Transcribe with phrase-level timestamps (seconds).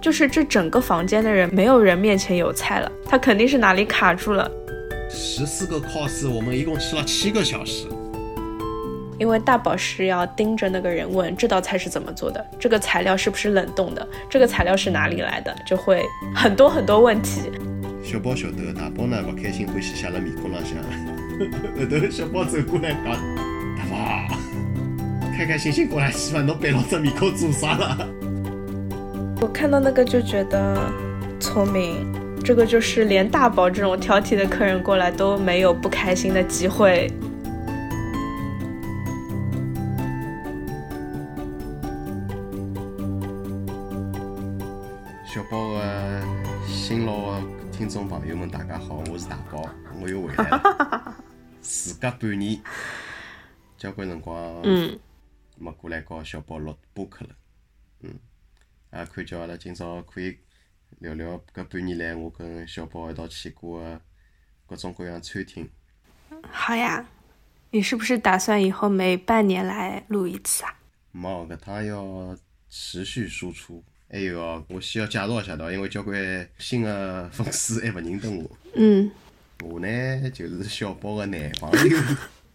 [0.00, 4.48] 就是这整个房间的人，没有人面前有菜了，他肯定是哪里卡住了。
[5.10, 7.88] 十四个 cos，我们一共吃了七个小时。
[9.18, 16.04] 因为大宝是要盯着那个人问这道菜是怎么做的，这个材料是不是冷冻的，这个材料是哪里来的，就会
[16.34, 17.50] 很多很多问题。
[18.02, 20.76] 小宝晓得，大宝呢不开心，欢喜写了面孔浪向。
[21.78, 23.04] 后头小宝走过来讲
[23.76, 24.36] ：“大宝，
[25.36, 28.08] 开开心心过来吃饭，侬背牢只面孔做啥了？”
[29.40, 30.90] 我看到那个就觉得
[31.40, 32.06] 聪明，
[32.44, 37.10] 这个就是连大宝这种挑剔的客人过来都没有不开心的机会。
[51.96, 52.60] 时隔半年，
[53.78, 54.62] 交关辰光
[55.58, 57.34] 没过来跟小宝录播客了，
[58.00, 58.18] 嗯。
[58.92, 60.36] 也看叫阿拉今朝可以
[60.98, 64.00] 聊聊搿半年来我跟小宝一道去过的
[64.66, 65.68] 各种各样餐厅。
[66.50, 67.08] 好呀，
[67.70, 70.78] 你是不是打算以后每半年来录一次啊？
[71.14, 72.36] 冇，搿趟要
[72.68, 73.82] 持续输出。
[74.08, 78.58] 还有哦，我需要介绍一下的，因为交关新的粉丝还勿认得我。
[78.74, 79.10] 嗯。
[79.62, 81.98] 我呢就是小宝的男朋友。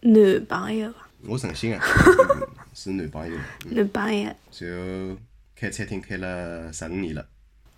[0.00, 0.92] 男朋友。
[1.24, 1.84] 我诚心啊，
[2.74, 3.38] 是男朋友。
[3.70, 4.34] 男朋友。
[4.58, 5.18] 然后。
[5.54, 7.28] 开餐厅开了十五年了，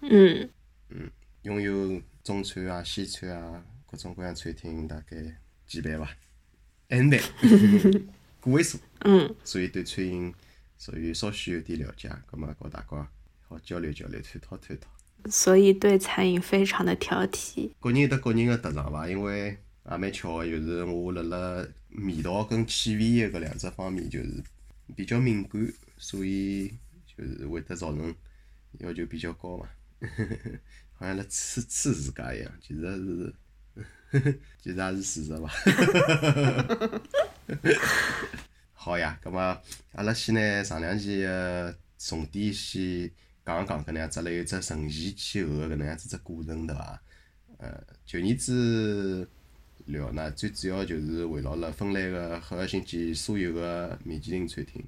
[0.00, 0.48] 嗯，
[0.88, 1.10] 嗯，
[1.42, 5.18] 拥有中餐啊、西餐啊各种各样餐厅大概
[5.66, 6.10] 几百吧
[6.88, 7.20] ，N 代，
[8.40, 10.32] 个位数，嗯，所以对餐饮
[10.78, 13.08] 属于稍许有点了解，葛末跟大家
[13.48, 14.88] 好交流交流，探讨探讨。
[15.30, 17.70] 所以对餐饮非常的挑剔。
[17.80, 19.56] 各人有得各人的特长伐，因为
[19.90, 21.66] 也蛮巧个，就是我辣辣
[22.06, 24.42] 味道跟气味的搿两只方面就是
[24.96, 26.72] 比较敏感，所以。
[27.16, 28.12] 就是会得造成
[28.80, 29.68] 要求比较高嘛，
[30.98, 33.32] 好像辣测测自家一样，其实是，
[34.60, 35.48] 其实也是事实伐？
[38.74, 39.38] 好呀，葛末
[39.92, 43.08] 阿拉先呢上两期个重点先
[43.44, 47.02] 讲讲搿能样子，来有只承前启后个搿能样子只过程对伐？
[47.58, 49.28] 呃，旧年子
[49.86, 54.82] 聊呢，最主要就是围绕了芬兰个赫尔辛基所有个米其林餐厅。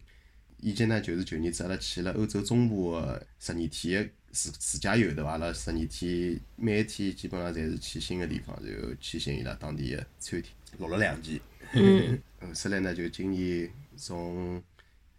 [0.59, 5.33] 以及呢，就是旧年子阿拉去了欧洲中部个十二天个自自驾游，对伐？
[5.33, 11.43] 阿拉十二天每一天基本上侪是去新个地方，然后去寻伊拉当地个餐厅，录了两期。
[11.75, 12.19] 嗯。
[12.41, 14.63] 后首来呢，就今年从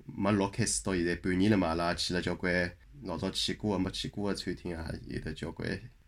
[0.06, 2.72] 没录开始到现在半年了嘛，阿拉也去了交关
[3.04, 5.68] 老早去过个没去过个餐厅啊，有得交关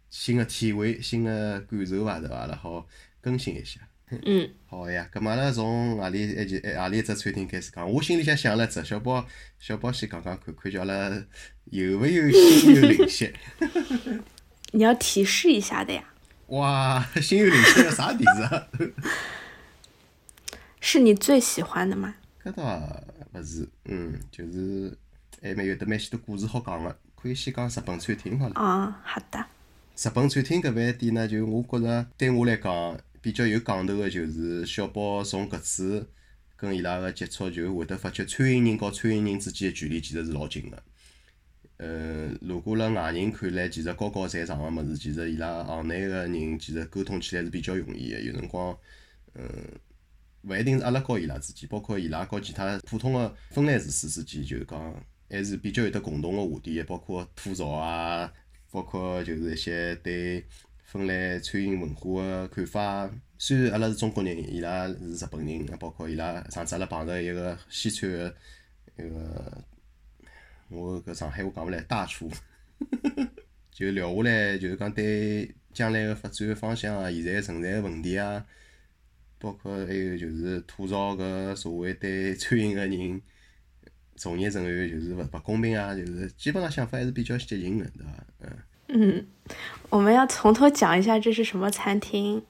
[0.10, 2.20] 新个体会、新个感受伐？
[2.20, 2.36] 对伐？
[2.36, 2.88] 阿拉好
[3.22, 3.80] 更新一下。
[4.26, 7.88] 嗯，好呀，咁阿拉从何里一件何里一只餐厅开始讲？
[7.88, 9.24] 我心里向想了只，小宝
[9.60, 11.26] 小宝先讲讲看看，叫阿拉
[11.66, 13.32] 有没有心有灵犀？
[14.72, 16.04] 你要提示一下的呀。
[16.48, 18.94] 哇，心有灵犀个啥提示？
[20.82, 22.16] 是你最喜欢的吗？
[22.44, 22.64] 搿倒
[23.34, 24.98] 勿是，嗯，就是
[25.42, 28.54] 还蛮有得蛮许多故事好讲个，可以先讲日本餐厅好了。
[28.56, 29.46] 哦，好的。
[29.98, 33.00] 日本餐厅搿饭店呢，就我觉着对我来讲。
[33.22, 36.10] 比较有讲头个就是小宝从搿次
[36.56, 40.82] 跟伊拉个接触，就会得发觉餐饮人和餐饮人之间个距离其实是老近个。
[41.76, 48.22] 呃，如果辣外人看来，其实高高在上个物事，其实伊拉行内个人其实沟通起来是比较容易个。
[48.22, 48.74] 有辰光，
[49.34, 49.44] 嗯，
[50.44, 54.96] 勿一定是阿拉和伊拉之间，包括伊拉和其他普通个芬兰厨师之间，就是讲
[55.30, 58.34] 还是比较有得共同个话题，包括吐槽啊，
[58.72, 60.44] 包括就是一些对。
[60.92, 63.08] 芬兰餐饮文化个看法，
[63.38, 68.36] 虽然阿拉是中国人，伊拉是日本人，包括伊拉上次阿拉碰着一个西餐个
[68.98, 69.64] 一个，
[70.70, 72.28] 我搿上海话讲勿来，大厨，
[73.70, 78.44] 就聊下来，就是讲对将来个发展方向啊，现在存在个问题啊，
[79.38, 83.22] 包括还有就是吐槽搿社会对餐饮个人
[84.20, 88.12] 从业人员就是勿勿公平啊，就是基本上想法还是比较接近的，对伐？
[88.42, 88.58] 嗯。
[88.92, 89.28] 嗯，
[89.90, 92.44] 我们要从头讲一下这是什么餐厅。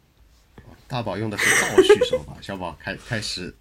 [0.87, 3.53] 大宝用的是倒叙手法，小宝开开始，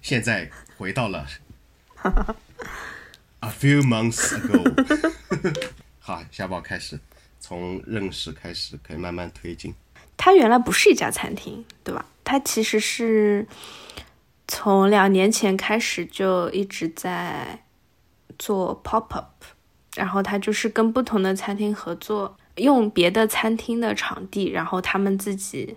[0.00, 1.26] 现在回到了
[3.40, 4.62] a few months ago。
[5.98, 7.00] 好，小宝开始
[7.40, 9.74] 从认识开始，可以慢慢推进。
[10.16, 12.06] 它原来不是一家餐厅，对吧？
[12.22, 13.44] 它其实是
[14.54, 17.64] 从两年前开始就一直在
[18.38, 19.42] 做 pop up。
[19.96, 25.74] 然后他就是跟不同的餐厅合作，用别的餐厅的场地，然后他们自己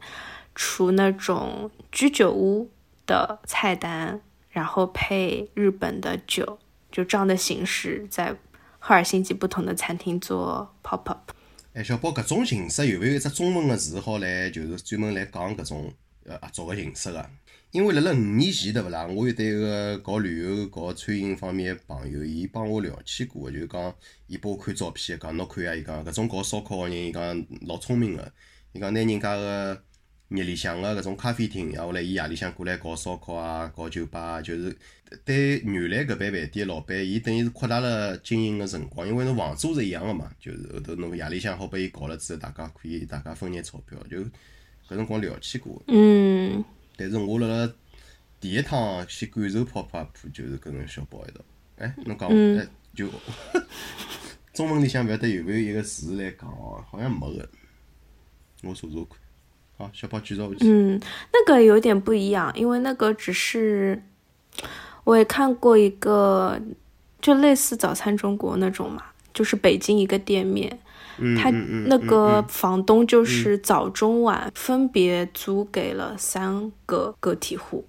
[0.53, 2.69] 出那种居酒屋
[3.05, 4.19] 的菜单，
[4.49, 6.59] 然后配日本的酒，
[6.91, 8.35] 就这样的形式，在
[8.79, 11.31] 赫尔辛基不同的餐厅做 pop up。
[11.73, 15.93] 哎，小宝，搿种形式有没有一只中文的字好来，就是专门来讲搿种
[16.25, 17.29] 呃合作的形式个？
[17.71, 19.05] 因为辣辣五年前，对勿啦？
[19.05, 23.93] 我有对个搞旅游、搞餐饮方面个朋友，伊帮我聊起过个，就讲
[24.27, 28.31] 伊拨我看照片，讲侬看啊，伊讲搿种搞烧烤个人，伊讲老聪明个，
[28.71, 29.83] 伊讲拿人家个
[30.29, 34.73] 日里向个搿种咖啡厅，然后来伊夜里向过来搞烧烤啊，搞酒吧，就是
[35.25, 44.19] 对原来搿爿饭店老板，伊等于是扩大了经营个辰光，因为侬房租是一样个嘛，就是后头侬夜里向好拨伊搞了之后，大家可以大家分眼钞票，就
[44.87, 45.83] 搿辰光聊起过。
[45.89, 46.63] 嗯。
[46.97, 47.73] 但是我辣辣
[48.39, 51.41] 第一趟去感受泡泡铺，就是跟小宝一道。
[51.77, 53.09] 哎，侬讲，哎，就
[54.53, 56.83] 中文里向勿晓得有没有一个词来讲哦？
[56.89, 57.49] 好像没个。
[58.63, 59.17] 我查查看。
[59.77, 60.57] 好，小宝继续下去。
[60.61, 60.99] 嗯，
[61.33, 64.01] 那个有点不一样，因为那个只是
[65.03, 66.57] 我也看过一个，
[67.21, 69.03] 就类似早餐中国那种嘛，
[69.33, 70.79] 就是北京一个店面。
[71.37, 71.49] 他
[71.87, 77.87] 那个房东就是早中晚分别租给了三个个体户，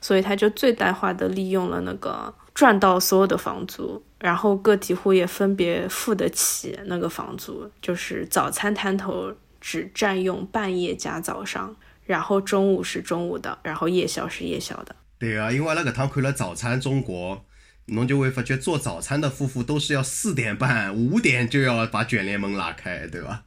[0.00, 14.96] 所以他就最大化的利用了那个赚到所有的房租，然后个体户也分别付得起那个房租，就是早餐摊头只占用半夜加早上，然后中午是中午的，然后夜宵是夜宵的。
[15.18, 17.42] 对啊，因为阿拉搿趟看了早餐中国。
[17.86, 23.44] 侬就会发觉做早餐的夫妇都是要四点半、五点就要把卷帘门拉开，对吧？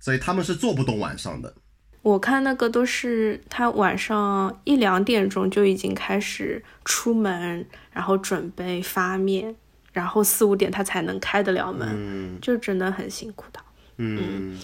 [0.00, 1.54] 所以他们是做不动晚上的。
[2.00, 9.54] 我看那个都是他晚上一两点钟就已经开始出门，然后准备发面，
[9.92, 13.60] 然后四五点他才能开得了门，就真的很辛苦的。
[13.98, 14.58] 嗯，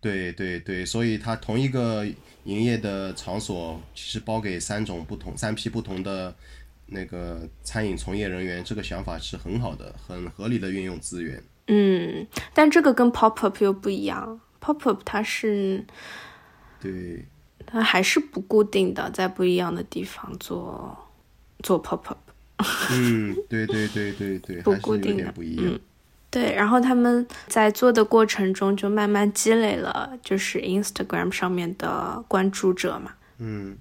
[0.00, 2.04] 对对对，所以他同一个
[2.42, 6.34] 营业的场所其实包给三种不同、三批不同的。
[6.86, 11.42] 那个餐饮从业人员这个想法是很好的，很合理的运用资源。
[11.66, 15.84] 嗯，但这个跟 pop up 又不一样，pop up 它是，
[16.80, 17.26] 对，
[17.66, 20.96] 它还是不固定的，在不一样的地方做
[21.64, 22.18] 做 pop up。
[22.92, 25.78] 嗯，对对对对对， 不固定的，不一样。
[26.30, 33.14] 对，然后他们在做的过程中就慢慢积累了，就是 Instagram 上面的关注者嘛。
[33.38, 33.76] 嗯。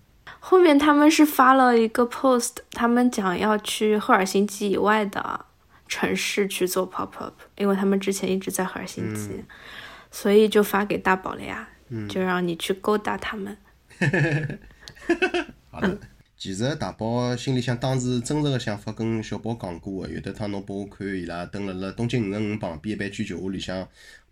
[0.47, 5.44] 后面他们是发了一个 post，他们讲要去赫尔辛基以外的
[5.88, 9.44] 城市去做 pop up，因为他们之前一直在赫尔辛基，
[10.12, 11.68] 所以就发给大宝了呀，
[12.07, 13.57] 就让你去勾搭他们。
[15.71, 15.97] 好的，
[16.38, 23.81] 其实大宝心里想当时真实的想法跟小宝讲过的，有的趟侬拨我看伊拉蹲辣辣东京五十五旁边一般居酒屋里向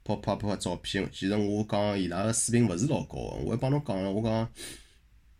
[0.05, 4.47] pop pop 的照片，其实我讲伊拉的水平勿是老高的，我还帮侬讲了，我讲。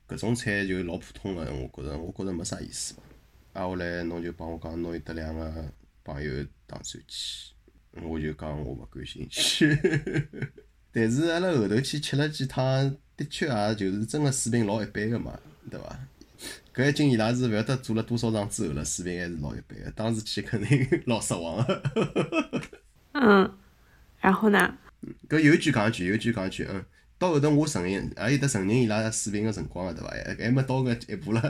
[0.08, 2.96] 搿种菜就老普通个，我觉着，我觉着没啥意思。
[3.54, 5.72] 挨下来侬就帮我讲，侬有得两个
[6.04, 7.54] 朋友打算去，
[8.02, 9.78] 我就讲我勿感兴趣。
[10.92, 15.40] 但是阿拉后头去吃了几趟，的确也就是真个水平老一般个嘛，
[15.72, 16.00] 对伐？
[16.74, 19.92] 搿一斤伊拉是勿晓得做了多少场之后了，水平还是老一般个。
[19.92, 22.62] 当时去肯定老失望个。
[23.14, 23.58] 嗯，
[24.20, 24.78] 然后呢？
[25.30, 26.84] 搿有句讲句，有句讲句，嗯。
[27.24, 30.10] 到后头我承认，也有得承认伊拉水平个辰光个，对伐？
[30.10, 31.42] 还还没到搿一步了。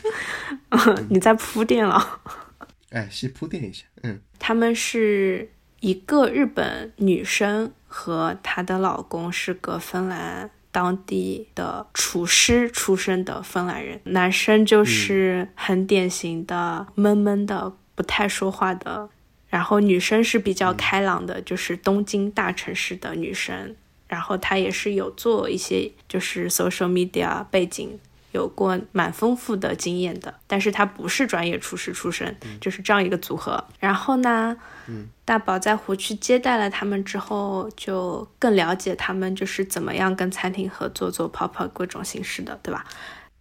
[1.10, 2.22] 你在铺垫了。
[2.88, 3.84] 哎，先铺垫一下。
[4.02, 4.18] 嗯。
[4.38, 19.10] 他们是一个日本女生和她的老公是个芬兰当地的厨师出身的芬兰人，男生就是很典型的闷闷的、不太说话的，
[19.48, 23.76] 然后女生是比较开朗的，就是东京大城市的女生。
[24.06, 27.98] 然后他也是有做一些就是 social media 背景，
[28.32, 33.64] 有过蛮丰富的经验的，但是他不是专业厨师出身，就是这样一个组合。
[33.78, 34.56] 然后呢，
[34.88, 42.84] 嗯大宝在湖区接待了他们之后，就更了解他们就是怎么样跟餐厅合作做 pop up 各种形式的，对吧？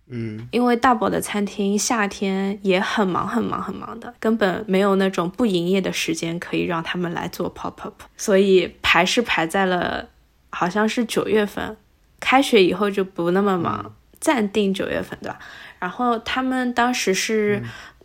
[0.07, 10.09] 嗯，因为大宝的餐厅夏天也很忙很忙很忙的，根本没有那种不营业的时间可以让他们来做 pop up，所以排是排在了。
[10.53, 11.75] 好像是九月份，
[12.19, 15.39] 开学以后就不那么忙，暂定九月份，对吧？
[15.79, 17.61] 然后他们当时是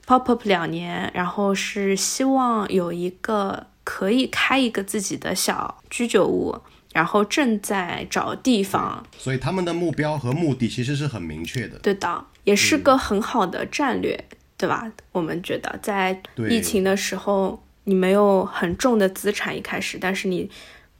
[0.06, 6.58] pop up 两年，然后是希望有一个可以开一个自己的小居酒屋，
[6.92, 9.06] 然后正在找地方。
[9.16, 11.78] 所以他们的目标和目的其实是很明确的。
[11.78, 14.24] 对的，也是个很好的战略，
[14.56, 14.90] 对吧？
[15.12, 17.62] 我们觉得在疫情的时候。
[17.84, 20.50] 你没有很重的资产一开始，但是你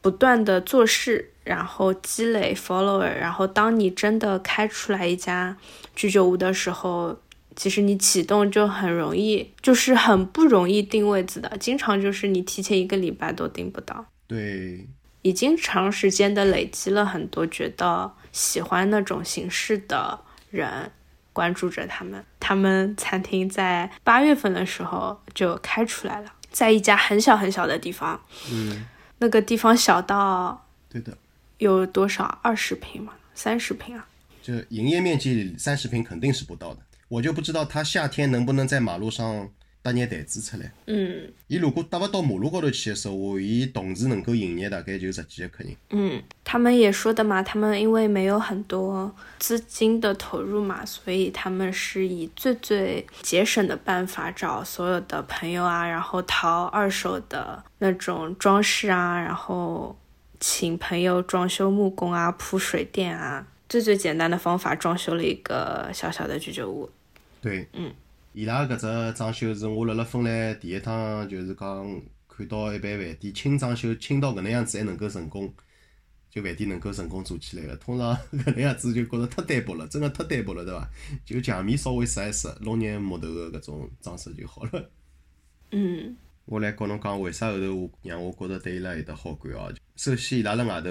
[0.01, 5.57] 不断的做事，然后积累 follower，然后当你真的开出来一家
[5.95, 7.19] 居酒屋的时候，
[7.55, 14.05] 其实你启动就很容易，就是很不容易定位子的，经常就是你提前一个礼拜都定不到。
[14.27, 14.87] 对，
[15.21, 20.91] 已经长时间的累积了很多觉得喜欢那种形式的人，
[21.33, 22.23] 关注着他们。
[22.39, 26.31] 他们餐厅在八月份的时候就开出来了。
[26.51, 28.19] 在一家很小很小的地方，
[28.51, 28.85] 嗯，
[29.19, 31.17] 那个地方小到对的，
[31.59, 32.39] 有多少？
[32.41, 33.13] 二十平吗？
[33.35, 34.07] 三十平啊？
[34.41, 36.79] 就营业面积三十平肯定是不到的。
[37.07, 39.49] 我就不知道他夏天能不能在马路上
[39.81, 40.71] 搭眼台子出来。
[40.87, 45.73] 嗯伊如果搭不到马路高头去的时候，伊同时能够营业大概就十几个客人。
[45.91, 59.97] 嗯，他们也说的嘛，他们因为没有很多资金的投入嘛，所以他们是以最最节省的办法找所有的朋友啊，然后淘二手的那种装饰啊，然后
[60.39, 66.89] 请朋友装修木工啊、铺水电啊，最最简单的方法装修了一个小小的居酒屋。
[67.41, 67.91] 对，嗯，
[68.39, 75.53] 伊拉搿只装修是我辣辣芬兰第一趟就是讲看到一般饭店轻装修轻到搿能样子还能够成功，
[76.29, 77.75] 就饭店能够成功做起来个。
[77.75, 80.89] 通常搿能样子就觉着太单薄了，真个太单薄了，对伐？
[81.25, 84.89] 就墙面稍微刷一刷，弄眼木头个搿种装饰就好了。
[85.71, 86.15] 嗯
[86.45, 89.69] 我来告侬讲，为啥后头我让我觉着对伊拉有得好感哦？
[89.97, 90.89] 首先，伊拉辣外头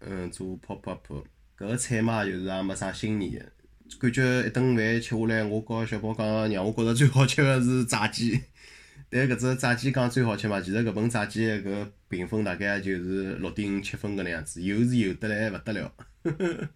[0.00, 1.10] 嗯做 pop up，
[1.56, 3.53] 搿个菜嘛就是也没啥新意个。
[3.98, 8.40] 感觉一顿饭吃下来，我告小宝讲，让我觉着最好吃个是炸鸡。
[9.10, 15.92] 但搿只炸鸡讲最好吃嘛，其实搿份炸鸡搿评分大概就是六点五七分搿能样子，油是油得来勿得了。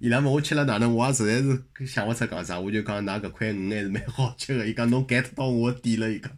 [0.00, 4.66] 伊拉问我吃了哪能，我也实在是想勿出讲啥，我就讲㑚搿块鱼还是蛮好吃个。
[4.66, 6.30] 伊讲侬 get 到我的点了，伊讲。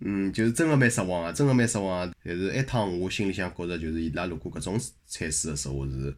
[0.00, 2.14] 嗯，就是真个蛮失望个，真个蛮失望个。
[2.24, 6.14] 但是一趟我心里向觉着，就是伊拉如果搿种菜式个时候是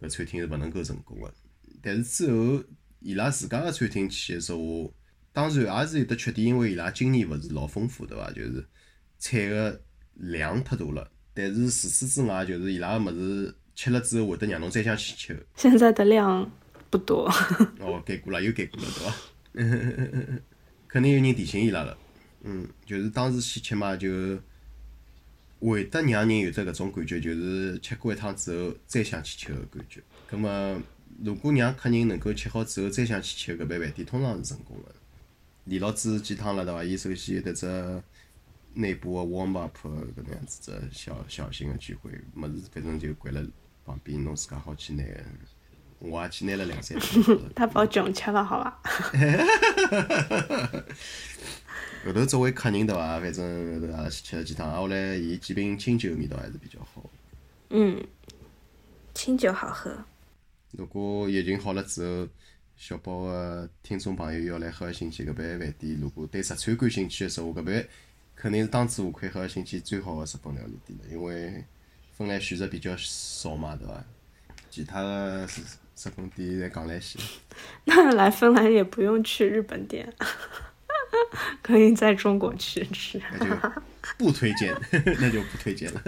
[0.00, 1.32] 搿餐厅是勿能够成功个。
[1.82, 2.62] 但是之后
[3.00, 4.92] 伊拉自家个餐厅去个说话，
[5.32, 8.30] 当然也是有得缺点，因为伊拉经验勿是老丰富，对伐？
[8.30, 8.64] 就是
[9.18, 9.80] 菜个
[10.14, 11.10] 量太大了。
[11.34, 15.46] 但是除此之外，就是伊拉个物事吃了之后会得让侬再想去吃。
[15.56, 16.50] 现在的量
[16.90, 17.26] 不多。
[17.80, 18.88] 哦，改过了，又改过了，
[19.54, 20.42] 对伐？
[20.86, 21.96] 肯定有人提醒伊拉了。
[22.42, 24.38] 嗯，就是当时去吃嘛，就
[25.60, 30.02] 会得让人有得搿种感觉，就是吃过一趟之后再想去吃个感觉。
[30.28, 30.82] 葛么，
[31.24, 34.92] 如果让客人能够吃好之后再想去吃搿爿饭店，通常是成功个。
[35.66, 36.82] 李老师几趟了，对伐？
[36.82, 38.02] 伊首先有得只
[38.74, 43.40] 内部个 warm up 搿能样子只小小型个聚会，物事反正就掼辣
[43.84, 45.04] 旁边，侬自家好去拿。
[46.00, 47.38] 我也去拿了两三趟。
[47.54, 48.82] 他把穷吃了，好伐？
[52.04, 53.20] 后头作为客人对伐？
[53.20, 57.08] 反正后头也拉去吃了几趟，啊后来伊几瓶清酒味道还是比较好。
[57.70, 58.04] 嗯，
[59.14, 59.96] 清酒好喝。
[60.72, 62.28] 如果疫情好了之后，
[62.76, 67.86] 小宝个听众朋友要来赫尔辛基搿爿饭店，如果对日餐感兴趣个时候，搿爿
[68.34, 71.62] 肯定是当之无愧赫尔辛基最好个日本料理店了，因为
[72.16, 74.04] 芬兰选择比较少嘛，对伐？
[74.70, 75.60] 其他个日
[76.04, 77.18] 日本店侪讲来西。
[77.84, 80.10] 那来芬兰也不用去日本店，
[81.60, 83.20] 可以在中国去吃。
[83.38, 83.54] 那就
[84.16, 84.74] 不推荐，
[85.20, 86.02] 那就不推荐了。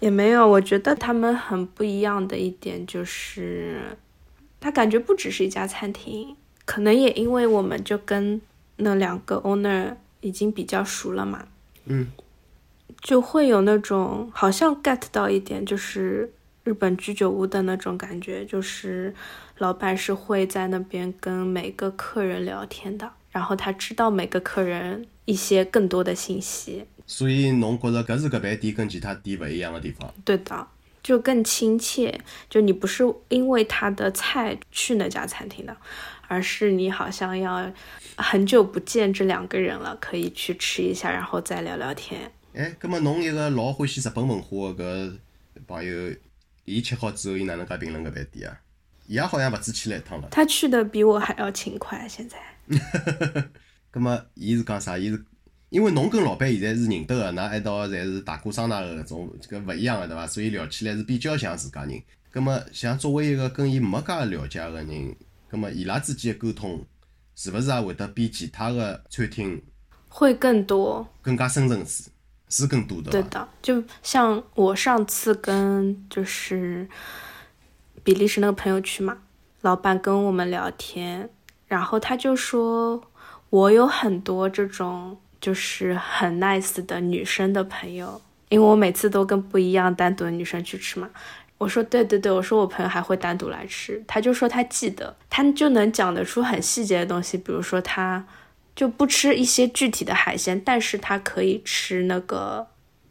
[0.00, 3.80] 也没有，我觉得他们很不一样的一点就是，
[4.60, 8.40] 他感觉不只是一家餐厅，可能也因为我们就跟
[8.76, 11.48] 那两个 owner 已经比较熟了嘛，
[11.86, 12.06] 嗯，
[13.00, 19.12] 就会有那种好像 get 到一点，就是日本居酒屋的那种感觉，就是
[19.58, 30.12] 老板是会在那边跟每个客人聊天的，然后他知道每个客人一些更多的信息，所以侬觉着搿是搿爿店跟其他店勿一样的地方？
[30.26, 30.68] 对的，
[31.02, 32.20] 就更亲切。
[32.50, 35.74] 就你不是因为他的菜去那家餐厅的，
[36.28, 37.72] 而是你好像要
[38.16, 42.30] 很久不见这两个人了，可以去吃一下，然后再聊聊天。
[42.52, 45.06] 哎，葛末侬一个老欢喜日本文化个
[45.56, 46.14] 搿朋友，
[46.66, 48.60] 伊吃好之后，伊哪能介评论搿爿店啊？
[49.06, 50.28] 伊也好像勿止去了一趟了。
[50.30, 52.36] 他去的比我还要勤快，现在。
[53.90, 54.98] 葛末伊是讲啥？
[54.98, 55.24] 伊是
[55.70, 60.26] 因为侬跟老板现在是认得个，那一道侪是大哥桑拿个搿种，搿勿一样个对伐？
[60.26, 62.02] 所以聊起来是比较像自家人。
[62.30, 65.16] 葛末像作为一个跟伊没介了解个人，
[65.48, 66.84] 葛末伊拉之间个沟通，
[67.34, 69.62] 是勿是也会得比其他个餐厅
[70.08, 72.10] 会更多，更加深层次？
[72.50, 73.10] 是更多的？
[73.10, 76.88] 对的，就像我上次跟就是
[78.02, 79.18] 比利时那个朋友去嘛，
[79.60, 81.28] 老板跟我们聊天，
[81.66, 83.02] 然后他就说，
[83.50, 91.08] 我有很多这种就是很 nice 的女生的朋友，因为我每次都跟不一样单独的女生去吃嘛。
[91.58, 98.24] 我说对对对，我说我朋友还会单独来吃，他就说他记得，他就能讲得出很细节的东西，比如说他
[98.76, 102.64] 就不吃一些具体的海鲜，但是他可以吃那个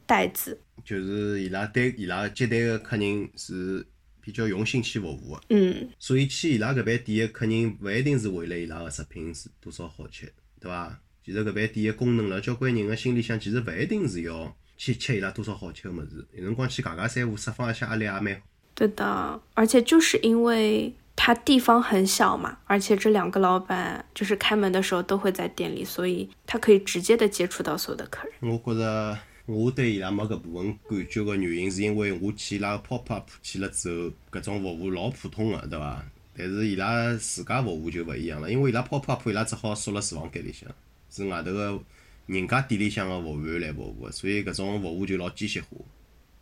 [0.05, 3.85] 带子，就是伊拉对伊拉接待的客人是
[4.21, 10.31] 比较用心去服务的，嗯，所以去伊拉搿爿店的客人勿一定是为了伊拉的食品是多少好吃，
[10.61, 10.97] 对伐？
[11.27, 18.41] 其实搿爿店的功能辣交关人个心里向，其实勿一定是要去吃伊拉多少好吃个物事，有辰光去家家三胡释放一下压力也蛮好。
[18.73, 28.49] 对的，而且就是因为它地方很小嘛，而且这两个老板就是开门的时候都会在店里，所以他可以直接的接触到所有的客人。
[28.49, 36.05] 我觉着我对伊拉没搿部分感觉个原因，是因为我去伊拉个 pop up 去了之后，搿种服务老普通个，对伐？
[36.37, 40.69] 但是伊拉自家服务就勿一样了，因为伊拉 pop up 伊拉只好缩辣厨房间里向，
[41.09, 41.83] 是外头个
[42.25, 45.77] 人家店里向个服务员来服务个，所以搿种服务就老机械化。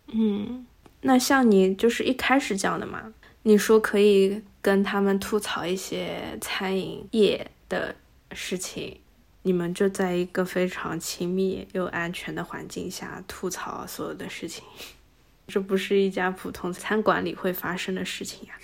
[0.08, 0.66] 嗯，
[1.02, 7.96] 那像你就是一开始讲的嘛，你说可以跟他们吐槽一些餐饮业的
[8.32, 9.00] 事情，
[9.44, 14.64] 你们就在一个非常亲密又安全的环境下吐槽所有的事情，
[15.48, 18.56] 这不是一家普通餐馆里会发生的事情呀。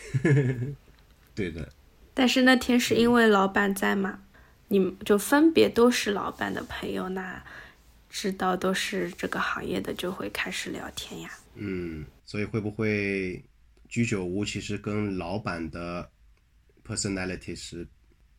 [1.35, 1.69] 对的，
[2.13, 4.19] 但是那天是因为老板在嘛，
[4.71, 7.43] 你们就分别都是老板的朋友，那
[8.09, 11.29] 知道都是这个行业的就会开始聊天呀。
[11.55, 13.43] 嗯，所以会不会
[13.89, 16.09] 居酒屋其实跟老板的
[16.87, 17.85] personality 是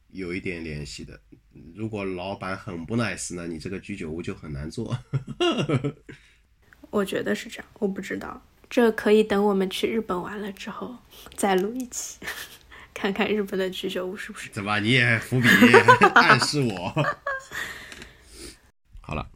[0.09, 1.21] 有一点联系的？
[1.75, 4.99] 如果老板很不 nice，那你这个居酒屋就很难做。
[6.89, 10.97] 我觉得是这样，我不知道，这可以等我们去日本玩了之后
[11.37, 12.19] 再录一期，
[12.95, 14.51] 看看日本的居酒屋是不是。
[14.51, 15.49] 怎么你也伏笔
[16.15, 16.95] 暗示我？
[19.01, 19.29] 好了，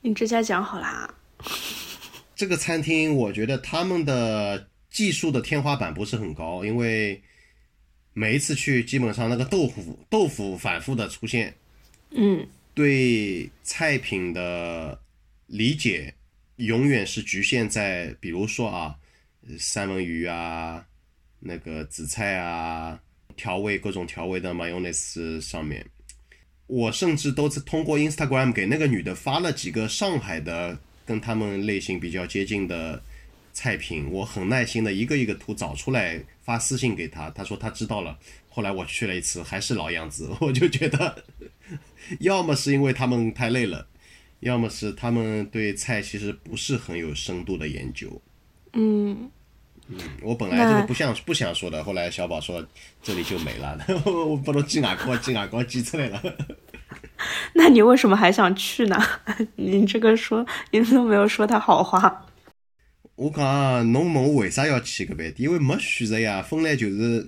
[0.00, 1.14] 你这家讲好啦，
[2.34, 7.22] 这个餐厅我觉得他们的技术的天花板不是很高，因为
[8.12, 11.54] 每一次去基本上那个豆腐豆腐反复的出现，
[12.10, 15.00] 嗯，对菜品的
[15.46, 16.14] 理解
[16.56, 18.96] 永远是局限在，比如说啊，
[19.46, 20.84] 呃三文鱼啊，
[21.40, 23.00] 那个紫菜啊，
[23.36, 25.84] 调味各种调味的 mayonnaise 上面。
[26.66, 33.02] 我甚至都是通过 Instagram 给那个女的发了几个上海的跟他们类型比较接近的
[33.54, 38.18] 菜品，我很耐心的一个一个图找出来发私信给她，她说她知道了。
[38.50, 41.24] 后来我去了一次，还是老样子， 我就觉得，
[42.20, 43.86] 要么是因为他们太累了，
[44.40, 48.20] 要么是他们对菜其实不是很有深度的研究。
[48.74, 49.30] 嗯，
[50.22, 52.64] 我本来就是不想不想说的，后来小宝说
[53.02, 56.22] 这里就没了， 我把侬挤牙膏挤牙膏挤出来了。
[57.54, 58.96] 那你为什么还想去呢？
[59.56, 62.26] 你这个说，你都没有说他好话。
[63.16, 67.26] 我讲侬问我为啥要去搿饭店，因为没选择呀，本来就是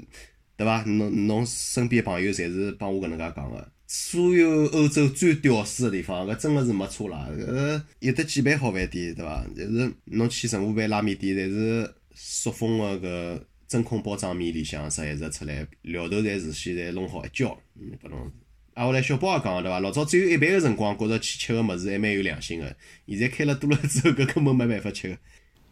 [0.56, 0.82] 对伐？
[0.84, 3.68] 侬侬身边朋友侪是帮我搿能介讲个。
[3.88, 7.26] 所有欧洲最屌丝的地方，搿真个是没错啦。
[7.36, 9.44] 搿有得几爿好饭店，对伐？
[9.56, 18.30] 就是侬去任何爿拉面店，侪是塑封个搿真空包装面里向直一直出来，料头侪事先侪弄好一浇，嗯，拨侬。
[18.74, 19.80] 啊，后来小宝也讲对伐？
[19.80, 25.14] 老早只有一半个辰光觉着去吃个物事还蛮有良心个，现在开了多了之后，搿根本没办法吃个。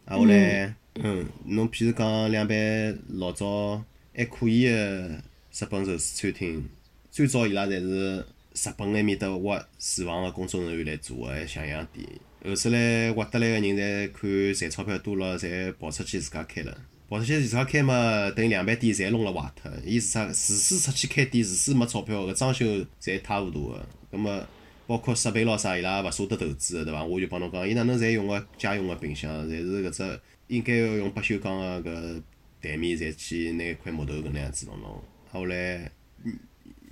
[0.05, 5.21] 啊，后来，嗯，侬譬如讲两爿老早还可以个
[5.51, 6.69] 日本寿司餐厅，
[7.09, 8.19] 最早伊拉侪是
[8.53, 12.07] 日本埃面搭挖厨房个工作人员来做个，还像样店。
[12.45, 16.77] 后首来挖得来个人侪看赚钞票多了，侪跑出去自家开了。
[17.09, 19.71] 跑出去自家开嘛，等于两爿店侪弄了坏脱。
[19.85, 20.27] 伊自家？
[20.27, 22.65] 自私出去开店，自私没钞票，搿装修
[23.01, 23.85] 侪一塌糊涂个。
[24.11, 24.47] 葛末
[24.87, 27.03] 包括设备咾啥，伊拉也勿舍得投资个，对伐？
[27.03, 32.21] 我就帮侬讲，伊哪能侪用个家用个冰箱，侪是搿只应该要用不锈钢个搿
[32.61, 35.03] 台面，侪去拿块木头搿能样子弄弄。
[35.31, 35.91] 后来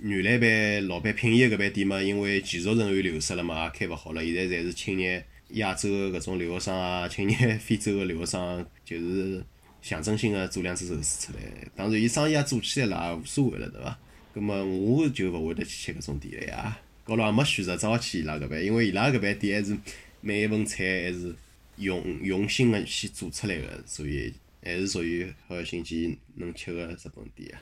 [0.00, 4.24] 原来爿老板品业搿爿店嘛，因为技术人员流失了嘛，也开勿好了。
[4.24, 9.44] 现在侪是青年亚洲个搿种留学生啊，青年非洲个留学生，就是
[9.80, 11.42] 象征性个做两只寿司出来。
[11.74, 13.98] 当然，伊生意也做起来了，也无所谓了，对伐？
[14.34, 16.78] 葛末我就勿会得去吃搿种店了呀。
[17.04, 19.76] 高头也没选择，只好去伊拉搿爿，因为伊拉搿爿店还是
[20.20, 21.34] 每一份菜还是
[21.76, 27.58] 用用心个去做出来个，所以还是属于好星期能吃个日本店啊。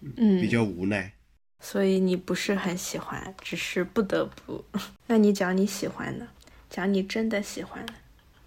[0.00, 1.12] 比嗯， 较无奈。
[1.60, 4.64] 所以你不是很喜欢，只是不得不。
[5.08, 6.26] 那你讲你喜欢的，
[6.70, 7.92] 讲你真的喜欢的。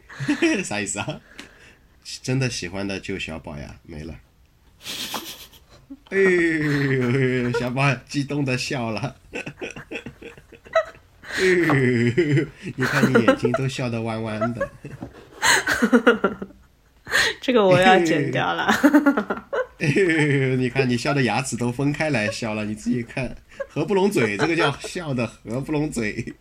[0.64, 1.22] 啥意思啊？
[2.24, 4.16] 真的喜欢的就小宝呀，没了。
[6.10, 9.16] 哎呦，小宝激动的笑了。
[9.32, 9.44] 哎
[11.46, 14.72] 呦你看你眼睛都笑得弯弯的。
[17.40, 18.66] 这个我要剪掉了。
[19.78, 23.36] 哎呦你看你笑的牙齿都分开来笑了，你自己看，
[23.70, 26.34] 合不拢嘴，这个叫笑的合不拢嘴。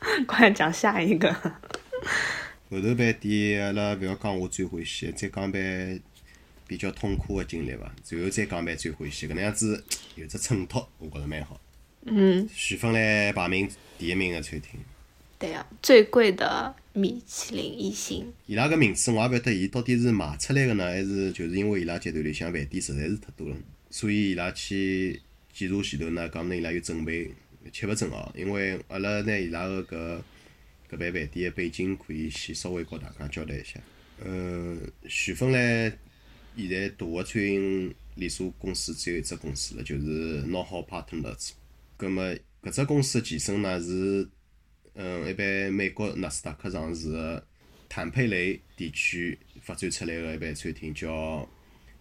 [0.26, 1.32] 快讲下一个。
[2.70, 6.00] 后头班店阿拉勿要讲我最欢喜，再讲班
[6.66, 9.82] 比较痛苦的经历伐，最后再讲班最欢喜，搿能样子
[10.16, 11.60] 有只衬托，我觉着蛮好。
[12.04, 14.78] 嗯，徐峰来排名第一名的餐厅。
[15.38, 18.32] 对呀，最贵的米其林一星。
[18.46, 23.56] 伊拉个名次我也勿晓得，伊到底是卖出来个呢，还是就是因为伊拉集团里向饭店实在是太多了，
[23.88, 27.30] 所以伊拉去检查前头呢，讲明伊拉有准备，
[27.72, 28.30] 吃勿准哦。
[28.34, 30.22] 因为阿拉拿伊拉个
[30.90, 33.80] 搿搿爿饭店个背景可以先稍微告大家交代一下。
[34.24, 34.76] 呃，
[35.08, 35.92] 徐芬来
[36.56, 41.50] 现在大个餐饮连锁公司只有一只公司了，就是 n o h o Partners。
[41.96, 42.24] 葛末
[42.62, 44.28] 搿只公司前身呢是。
[45.00, 47.46] 嗯，一般美国纳斯达克上市个
[47.88, 51.48] 坦佩雷地区发展出来个一爿餐厅叫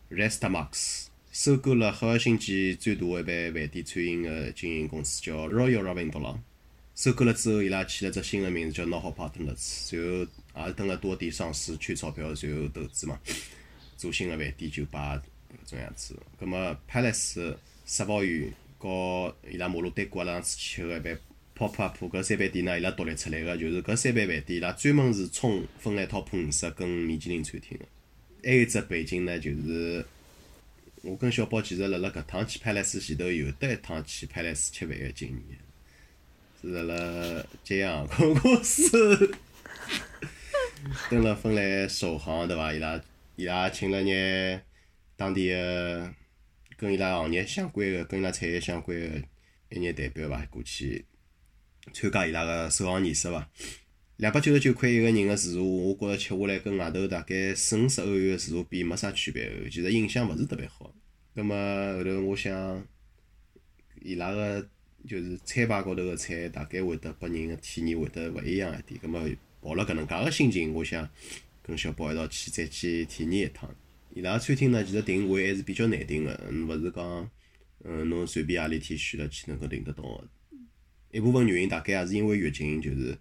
[0.09, 1.05] Restamax
[1.37, 6.35] 收购了赫尔辛基最大个一爿饭店餐饮个经营公司叫 Royal Ravindala。
[6.95, 10.03] 收购了之后，伊拉起了只新个名字叫 Know-how Partners，然
[10.55, 13.19] 后也是等了多点上市圈钞票，然后投资嘛，
[13.95, 15.21] 做新个饭店酒吧
[15.63, 16.15] 搿种样子。
[16.39, 21.17] 葛末 Palace、世博园和伊拉马路对过阿拉上次去个一爿。
[21.55, 27.85] Pop Up 搿三爿店呢，伊拉独立出来个，就是搿三爿饭店，伊拉专门是冲分了一套 Top 五十跟米其林餐厅个。
[28.43, 30.03] 还有只背景呢，就是
[31.03, 35.57] 我跟小宝其实辣辣搿趟去派莱斯前头有得一趟去派莱斯吃饭个经验，
[36.61, 39.37] 是辣辣揭阳航空公司，
[41.09, 42.73] 蹲辣芬兰首航对伐？
[42.73, 43.01] 伊拉
[43.35, 44.63] 伊拉请了眼
[45.15, 46.13] 当地个
[46.75, 49.05] 跟伊拉行业相关个、跟伊拉产业相关个
[49.69, 51.05] 一眼代表伐，过去。
[51.93, 53.49] 参加伊拉个首航仪式伐？
[54.17, 60.91] 两百九十九块一个人个自助，我觉着吃下来跟外头大概四五十欧元个自助比没啥区别个，其实印象勿是特别好。
[61.35, 61.55] 葛末
[61.97, 62.83] 后头我想，
[64.01, 64.67] 伊拉个
[65.07, 68.99] 就是餐牌高头个菜，大概会得拨人个体验会得勿一样一点。
[68.99, 69.21] 葛末
[69.61, 71.07] 抱了搿能介个心情，我想
[71.61, 73.69] 跟小宝一道去再去体验一趟。
[74.15, 76.33] 伊拉餐厅呢，其实定位还是比较难定个，
[76.67, 77.29] 勿是讲，
[77.83, 80.27] 嗯，侬随便何里天选了去能够订得到个。
[81.11, 83.15] 一部分原因大概也是因为疫情，就是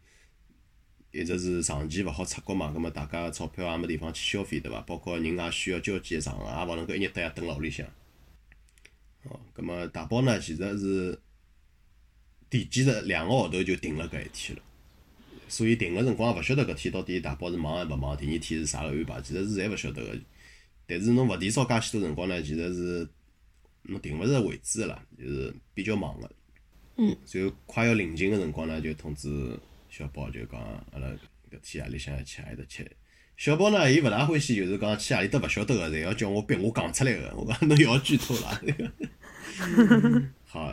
[1.17, 4.81] 一直是长期勿好出国嘛，葛末大家个钞票也没地方去消费，对伐？
[4.83, 7.87] 包括人也需要交际场合，也勿能够一日到夜蹲辣屋里向。
[9.25, 11.19] 哦，葛末大宝呢，其实是
[12.51, 14.63] 提前了两个号头就定了搿一天了，
[15.49, 20.19] 所以定个辰光也勿晓得搿天到底大宝是忙还勿忙，第二天是啥个安排，其实是侪勿晓得个。
[20.87, 23.09] 但是侬勿提早介许多辰光呢，其实是
[23.83, 26.31] 侬定勿着位置个啦，就是比较忙个。
[26.99, 29.29] 嗯，然后快要临近个辰光呢，就通知
[29.97, 30.61] 小宝，就讲
[30.93, 31.09] 阿拉
[31.51, 32.87] 搿天夜里向要去阿里搭吃。
[33.39, 37.35] 小宝呢，伊勿大欢喜，就是讲去阿里搭勿晓得个，侪要叫我逼我讲出来个。
[37.35, 38.61] 我讲侬要剧透啦。
[40.45, 40.71] 好，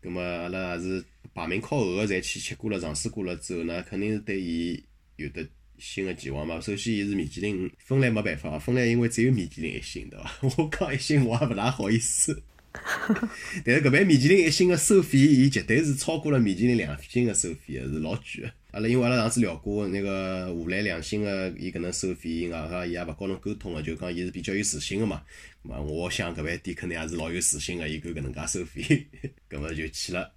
[0.00, 4.82] 葛末阿拉也是排名靠后个，侪去吃过了、尝试过了之后呢，肯定是对伊
[5.14, 5.46] 有得
[5.78, 6.60] 新个期望嘛。
[6.60, 10.38] 首先，伊是米其林，芬兰没办法，芬兰因为只有米其林一星，对伐？
[10.58, 12.42] 我讲一星，我也勿大好意思。
[13.64, 18.50] 但是搿爿米其林一星个收费，伊绝对是超过了米其林两星个收费个，是老贵个。
[18.72, 25.22] 阿拉因为阿拉上次聊过，那个荷兰两星个，伊搿能收费，外加伊也勿告侬沟通个，就讲伊是比较有自信个嘛。
[25.62, 29.06] 嘛，我想搿爿店肯定也是老有自信个，伊敢搿能介收费，
[29.48, 30.32] 搿么就去了。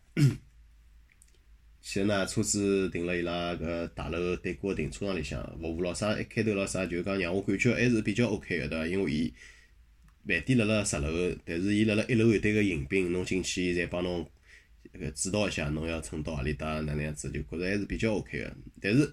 [1.81, 8.87] 去了呢，车子停辣伊拉搿大楼对过个停车场里向，服务咾啥一开头咾啥，就讲让我感觉还是比较 OK 个，对伐？
[8.87, 9.33] 因为伊。
[10.29, 14.23] 饭店辣辣十楼，但是伊辣辣一楼有得个迎宾，侬进去伊侪帮侬
[14.93, 18.55] 个指导一下，侬要乘到何里搭哪能样子，就觉着还是比较 OK 个。
[18.79, 19.11] 但是，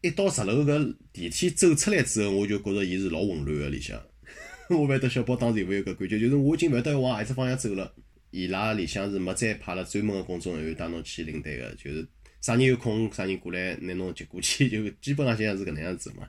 [0.00, 4.02] 一到十楼搿电梯走出来之后，我就觉着伊是老混乱个里向。
[4.70, 7.94] 我勿晓得小宝当时有没有搿感觉，就是我已经勿晓得往何只方向走了。
[8.30, 12.08] 伊拉里向是没再派了专门个工作人员带侬去领队个，就是
[12.40, 16.26] 啥人有空，啥人过来拿侬接过去，就基本上现在是搿能样子嘛。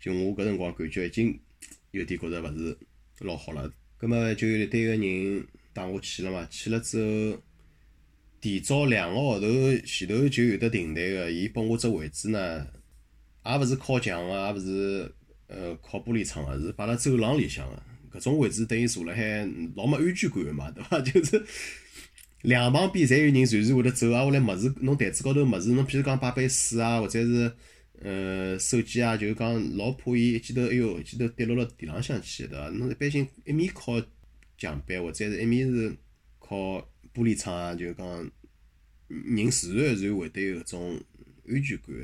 [0.00, 1.38] 就我搿辰光感觉已经
[1.92, 2.76] 有点觉着勿是。
[3.20, 6.98] 老好了，葛末就有一堆个人带我去了嘛，去了之
[7.32, 7.42] 后，
[8.42, 9.46] 提早两个号头
[9.86, 12.66] 前头就有得订台个，伊拨我只位置呢，
[13.44, 15.14] 也勿是靠墙个，也勿是
[15.46, 21.00] 呃靠玻璃窗个，是摆辣走廊里向个，搿种位置等于坐辣海老没安全感个嘛，对伐？
[21.00, 21.42] 就是
[22.42, 27.50] 两旁边侪有人随时会得走啊，下来物事，侬台子高头物事，侬譬如讲摆杯水啊，或者是。
[28.02, 32.68] 呃，手机啊，就是讲老怕伊一记头，哎哟，一记头跌落了地浪向去，对伐？
[32.70, 34.00] 侬一般性一面靠
[34.58, 35.96] 墙壁，或者是一面是
[36.38, 36.56] 靠
[37.14, 38.30] 玻璃窗啊，就是讲
[39.08, 41.00] 人自然而然会得有搿种
[41.48, 41.94] 安全感。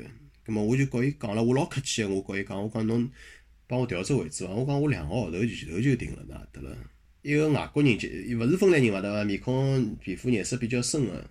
[0.45, 3.09] 葛末我就告伊讲了，我老客气个，我告伊讲，我讲侬
[3.67, 4.53] 帮我调只位置伐？
[4.53, 6.75] 我讲我两个号头前头就定了哪得了。
[7.21, 8.99] 一个外国人就勿是芬兰人伐？
[8.99, 9.23] 对伐？
[9.23, 11.29] 面孔皮肤颜色比较深个，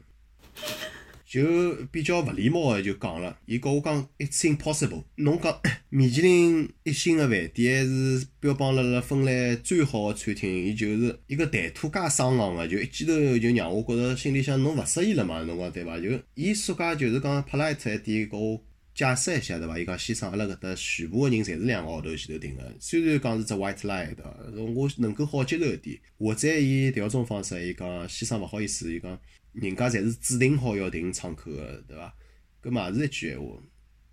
[1.33, 3.39] 就比较勿礼貌个就讲了。
[3.47, 5.05] 伊告我讲，It's impossible。
[5.15, 15.43] 侬讲 米其林一星个饭店是标榜了辣芬兰最好个餐厅，伊就是一个谈吐介爽朗个，就一记头就让我觉着心里向侬勿适意了嘛？
[15.45, 15.99] 侬讲对伐？
[15.99, 18.63] 就伊说介就是讲 polite 一点，告我。
[18.95, 19.79] 解释一下对伐？
[19.79, 24.37] 伊讲先生，阿拉搿搭全部个人侪是两个号头前头订个，虽然讲是只 white lie 对伐？
[24.77, 25.99] 我能够好接受一点。
[26.19, 29.19] 或者伊调种方式，伊讲先生勿好意思，伊讲
[29.53, 32.15] 人家侪是指定好要停窗口个，对伐？
[32.63, 33.47] 搿嘛也是一句闲话，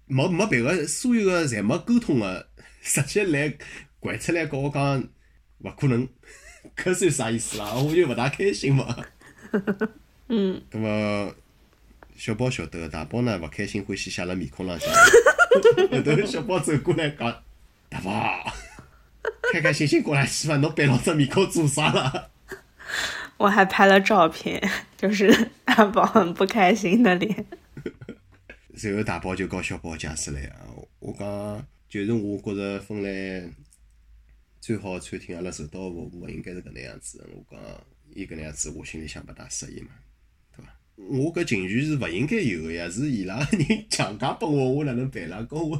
[0.07, 2.47] 没没别个，所有个侪没沟通个，
[2.81, 3.53] 直接来
[4.01, 5.03] 掼出来跟我讲
[5.59, 6.07] 勿可能，
[6.75, 7.73] 搿算啥意思啦？
[7.75, 9.05] 我就勿大开心嘛。
[10.29, 10.61] 嗯。
[10.71, 11.35] 搿么？
[12.15, 14.93] 小宝晓得个，大宝呢勿开心，欢喜写辣面孔浪向。
[15.89, 17.43] 后头小宝走过来讲
[17.87, 18.53] ：“大宝，
[19.53, 22.31] 开开心心过来吃饭，侬背牢只面孔做啥了？”
[23.39, 24.61] 我还拍了照片，
[24.97, 25.33] 就是
[25.65, 27.45] 大宝很不开心的脸。
[28.75, 30.53] 然后大宝就告小宝解释了呀，
[30.99, 33.53] 我讲就是我觉着芬兰
[34.59, 37.25] 最好个餐厅，阿拉受到个服务勿应该是搿能样子。
[37.33, 37.59] 我讲
[38.13, 39.89] 伊搿能样子，我心里向勿大适意嘛。
[40.97, 43.49] 我搿情绪是勿应该有个呀，是伊拉人
[43.89, 45.39] 强加拨我，我哪能办啦？
[45.49, 45.79] 搿我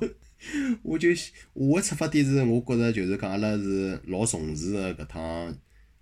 [0.82, 1.10] 我就
[1.52, 5.58] 我个出发点是，我觉着就是讲阿拉是老重视个搿趟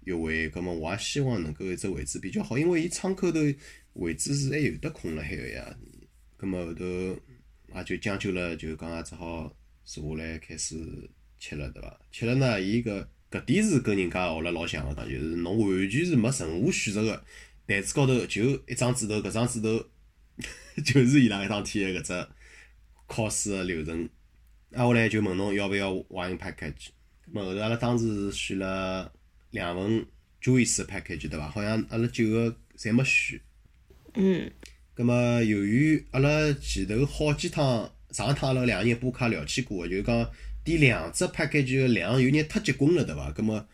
[0.07, 3.39] 约会，葛末我也希望能够一只位置比较好，因为伊窗口头
[3.93, 5.77] 位置是还有得空辣海个呀。
[6.37, 6.85] 葛末后头
[7.75, 10.75] 也就将就了，就讲只好坐下来开始
[11.37, 11.99] 吃了，对伐？
[12.09, 17.23] 吃了呢，伊搿搿点是跟人家学了老像个，就是侬完全是没任何选择个。
[17.67, 19.85] 台子高头就一张纸头，搿张纸头
[20.85, 22.27] 就是伊拉一趟天个搿只
[23.07, 24.07] 考试个流程。
[24.71, 26.89] 挨下来就问侬要勿要 wine package。
[27.33, 29.11] 咾后头阿拉当时是选了
[29.51, 30.05] 两份
[30.41, 31.49] juice package，对伐？
[31.49, 33.39] 好像阿拉九个侪没选。
[34.15, 34.51] 嗯。
[34.93, 40.31] 葛么由于阿拉前头好几趟上趟阿拉两个人补卡聊起过个，就讲
[40.63, 43.31] 点两只 package 个量有眼太结棍了，对伐？
[43.31, 43.67] 葛么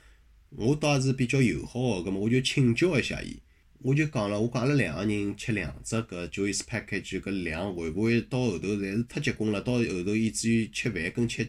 [0.49, 3.39] 我倒是比较友好个，葛么我就请教一下伊。
[3.79, 9.62] 我就讲了，我讲阿拉两个人吃两只搿 juice package 搿量会勿会到后头侪是太结棍了？
[9.62, 11.47] 到后头以至于吃饭跟吃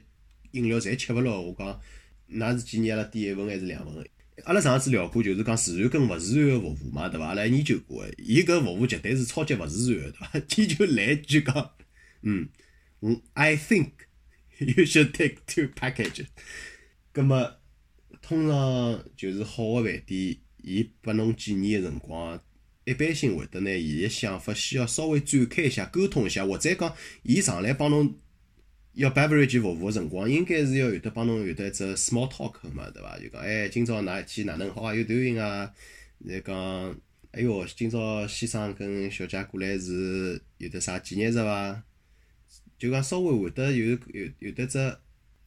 [0.53, 1.43] 饮料侪吃勿落。
[1.43, 1.81] 我讲，
[2.31, 4.05] 㑚是建议阿拉点一份还是两份？
[4.43, 7.27] 阿拉上次聊过，就是讲自然跟勿自然个服务嘛，对伐？
[7.29, 10.47] 阿拉研究过个，伊搿服务绝对是超级勿自然个，对伐？
[10.57, 11.71] 伊就来句讲，
[12.23, 12.49] 嗯，
[13.01, 13.91] 嗯，I think
[14.59, 16.27] you should take two packages。
[17.13, 17.59] 葛末
[18.21, 20.39] 通常就是好个饭店。
[20.67, 22.41] 伊拨侬建议个辰光，
[22.87, 28.19] 一般性会得拿伊个想法先要稍微展开一下，沟通一下，或者讲，伊上来帮侬
[28.95, 33.19] 要 beverage 服务个辰光，应该是要有得帮侬有得一只 small talk 嘛，对伐？
[33.19, 34.95] 就讲，哎，今朝哪一天哪能好啊？
[34.95, 35.75] 有 doing 啊？
[36.27, 37.01] 再讲，
[37.33, 41.83] 哎哟，今朝先生跟小姐过来是有得啥纪念日伐？
[42.79, 44.97] 就讲稍微会得有有有得只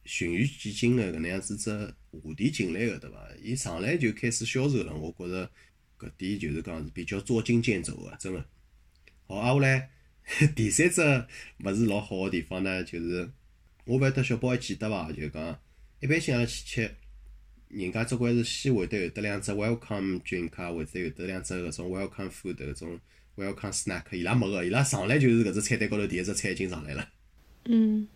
[0.04, 1.94] 循序渐进个搿能样子只。
[2.10, 3.16] 话题进来个对伐？
[3.42, 5.50] 伊上来就开始销售了，我觉着
[5.98, 8.42] 搿点就是讲是比较捉襟见肘个，真个。
[9.26, 9.90] 好，挨下来
[10.54, 11.00] 第三只
[11.64, 13.30] 勿是老好个地方呢，就是
[13.84, 15.10] 我勿晓得小宝还记得伐？
[15.12, 15.58] 就讲
[16.00, 16.94] 一般性阿拉去吃，
[17.68, 23.00] 人家总归是先会得有得两只 welcome drink 啊，或者有得两只搿种 welcome food 搿种
[23.36, 27.08] welcome snack，伊拉没个，伊拉上来就是搿只菜单高头第一只菜已经上来了。
[27.64, 28.06] 嗯。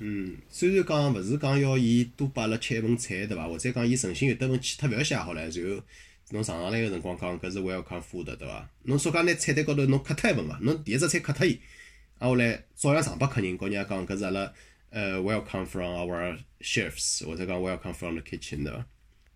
[0.00, 3.48] 嗯，虽然讲勿是讲要伊多拨阿拉吃一份菜，对伐？
[3.48, 5.36] 或者讲伊诚心有得份气脱，勿要写好唻。
[5.36, 5.84] 然后
[6.30, 8.68] 侬上上来个辰光讲搿是 welcome food，对伐？
[8.82, 10.58] 侬说讲拿菜单高头侬磕脱一份伐？
[10.60, 11.58] 侬第一只菜磕脱伊，
[12.18, 14.52] 挨下来照样上拨客人，告人家讲搿是阿拉
[14.90, 18.86] 呃 welcome from our chefs，或者讲 welcome from the kitchen，对伐？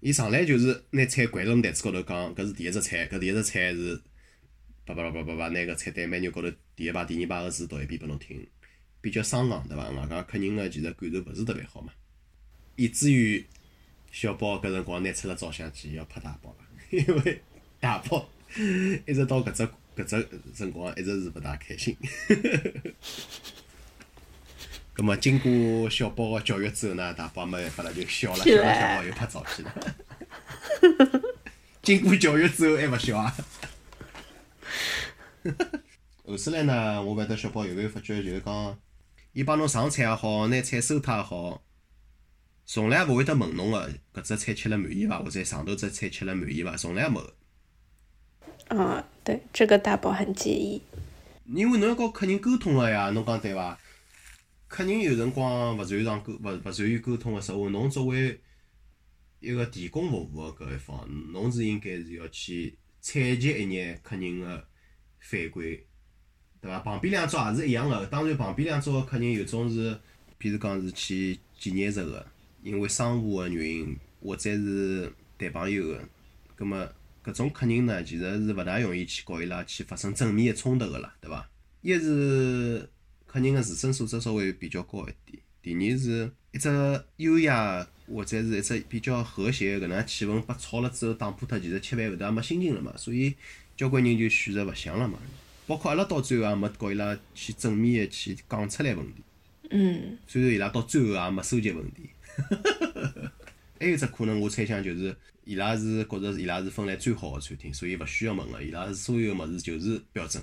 [0.01, 4.01] 伊上来就是拿菜掼到侬台子高头讲搿是第一只菜，搿第一只菜是
[4.85, 8.47] 叭叭叭叭叭叭，拿个菜单 menu 高头第一排、第二排个字读一遍拨侬听。
[9.01, 9.89] 比较生硬，对伐？
[9.91, 11.93] 外加客人个其实感受勿是特别好嘛，
[12.77, 13.45] 以至于
[14.11, 16.62] 小宝搿辰光拿出了照相机要拍大宝了，
[16.93, 17.43] 因为
[17.81, 18.29] 大宝
[19.07, 21.97] 一直到搿只搿只辰光一直是勿大开心。
[24.95, 31.25] 葛末经过小宝个教育之后呢，大宝没办法了，就笑了，笑了笑了又拍照片了。
[31.83, 33.35] 经过教育之后还勿笑啊？
[36.25, 38.79] 后首来呢，我勿晓得小宝有没有发觉，就是讲。
[39.33, 41.63] 伊帮侬上菜也好，拿菜收脱也好，
[42.65, 45.19] 从来勿会得问侬个搿只菜吃了满意伐？
[45.19, 46.77] 或者上头只菜吃了满意伐？
[46.77, 47.35] 从来没个。
[48.69, 50.81] 嗯，对，这个大宝很介意。
[51.47, 53.79] 因为侬要跟客人沟通个呀，侬讲对伐？
[54.69, 58.41] 客人有辰光勿擅长沟勿勿善于沟通个时候，侬作为
[59.41, 64.67] 一个提供服务个搿一方，侬是应该是要去采集一眼客人个
[65.19, 65.81] 反馈，
[66.61, 66.79] 对伐？
[66.79, 69.93] 旁边两桌也是一样个，当然旁边两桌个客人有种是，
[70.41, 72.27] 譬如讲是去纪念日个，
[72.63, 76.09] 因为商务个原因，或者是谈朋友个，
[76.55, 76.79] 葛末
[77.25, 81.49] 搿种客人呢，其实是勿大容易去告伊拉去发生正面个冲突个啦，对伐？
[81.81, 82.89] 一是
[83.27, 93.35] 客人个自身素质稍微比较高一点，第二是一只优雅或者是一只比较和谐个搿能样气氛被吵了之后打破脱，其实吃饭后头也没心情了嘛，所以
[93.77, 95.19] 交关人就选择勿想了嘛。
[95.67, 99.23] 包括阿拉到最后也没告伊拉去正面个去讲出来问题，
[99.71, 102.11] 嗯虽然伊拉到最后也没收集问题。
[103.81, 110.43] 还有只可能，我猜想就是伊拉是觉着伊拉是芬兰最好的餐厅，所以勿需要问个，伊拉是所有物事就是标准，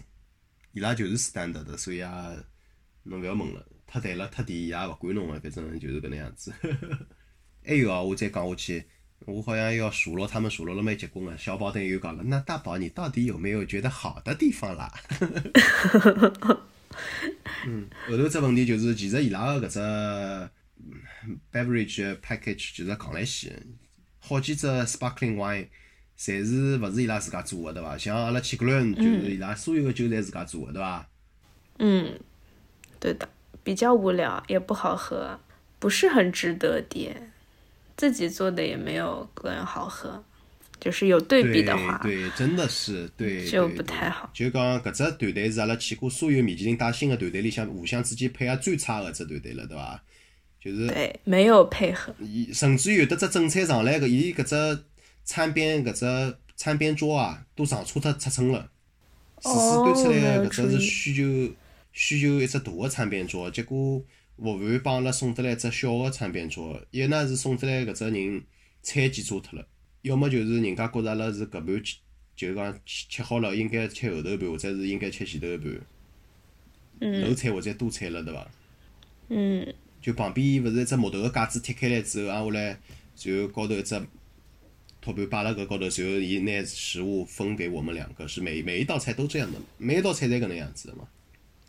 [0.74, 2.08] 伊拉就是 standard 的，所以也
[3.04, 6.54] 侬勿要问了，太淡了太甜，伊也勿管侬个，反正就是搿能样子。
[7.66, 8.86] 还有啊，我再讲下去，
[9.26, 11.38] 我好像要数落他们，数落了蛮结棍个。
[11.38, 14.92] 小宝等又讲了，那大宝你到底有没有觉得好的地方啦？
[17.66, 20.50] 嗯，后头只问题就是，其实伊拉个搿只嗯
[21.52, 23.52] beverage package 其实讲来西，
[24.20, 25.68] 好几只 sparkling wine，
[26.18, 27.98] 侪是勿是伊拉自家做个对伐？
[27.98, 31.10] 像阿拉 c h i c l o n 就是伊拉所有个酒侪自家做个对伐？
[31.80, 32.20] 嗯，
[33.00, 33.30] 对的，
[33.64, 35.40] 比较无聊，也不好喝，
[35.80, 37.32] 不是很值得点。
[37.96, 40.24] 自己做的也没有个人好喝，
[40.80, 44.32] 就是有对比的话，对对，真的是对，就不太好。
[44.34, 50.02] 对就讲搿只团队是阿拉去过所有米其林带星个团队里向互相之间配合最差个一只团队了，对伐？
[50.60, 52.14] 就是对，没有配合。
[52.20, 54.84] 伊甚至于有的只正餐上来个，伊搿只
[55.24, 58.70] 餐边搿只餐边桌啊，都上错脱尺寸了。
[59.42, 61.54] 厨师端出来个搿只是需求
[61.94, 64.04] 需求一只大个餐边桌，结果
[64.36, 68.44] 服务员帮阿拉送得来一只小个餐边桌，一呢是送得来搿只人
[68.82, 69.66] 菜记错脱了，
[70.02, 71.84] 要么就是人家觉着阿拉是搿盘
[72.36, 78.48] 就是讲吃吃好了，应该吃后头盘，或者是应该吃前头盘，漏菜或者多菜了，对伐？
[79.30, 82.80] 嗯就旁边伊勿是一只木头个架子踢开来之后，挨下来，
[83.24, 84.02] 然后高头一只
[85.02, 91.08] 托盘摆辣搿高头，然后伊拿食物分给我们两个，是每每一道菜都这样的，每一道菜侪搿能样子的嘛。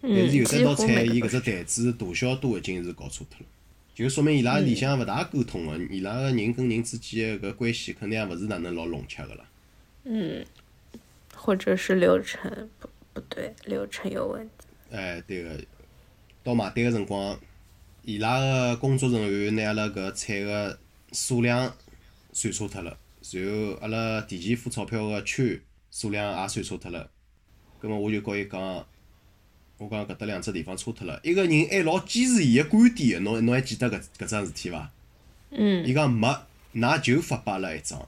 [0.02, 1.40] 但是有嗯，几的道菜伊搿只。
[1.40, 3.46] 台子大小都已经是搞错脱了，
[3.94, 9.44] 就说明伊拉里向勿大沟通个，伊拉个人跟人之间个搿关系肯定也勿是哪能老融洽个啦。
[10.04, 10.44] 嗯
[11.34, 14.66] 或者是流程不不对，流程有问题。
[14.90, 15.58] 哎，对个，
[16.42, 17.38] 到买单个辰光，
[18.02, 20.78] 伊拉个工作人员拿阿拉搿菜个
[21.12, 21.74] 数量
[22.32, 22.96] 算错脱了，
[23.30, 25.60] 然后阿拉提前付钞票个券
[25.90, 27.10] 数量也算错脱了。
[27.78, 28.60] 葛末我就告伊讲，
[29.78, 31.20] 我讲搿搭两只地方错脱了。
[31.22, 34.90] 一个人还老坚持伊个观点个，侬侬还记得搿搿桩事体伐？
[35.50, 36.28] 嗯伊讲没，
[36.74, 37.98] 㑚就发拨阿拉一张。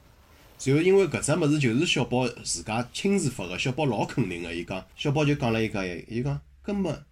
[0.64, 4.54] 然后因为搿只物事就是小宝自家亲自发个，小宝老肯定个。
[4.54, 7.04] 伊讲，小宝就讲了一个，伊讲，根本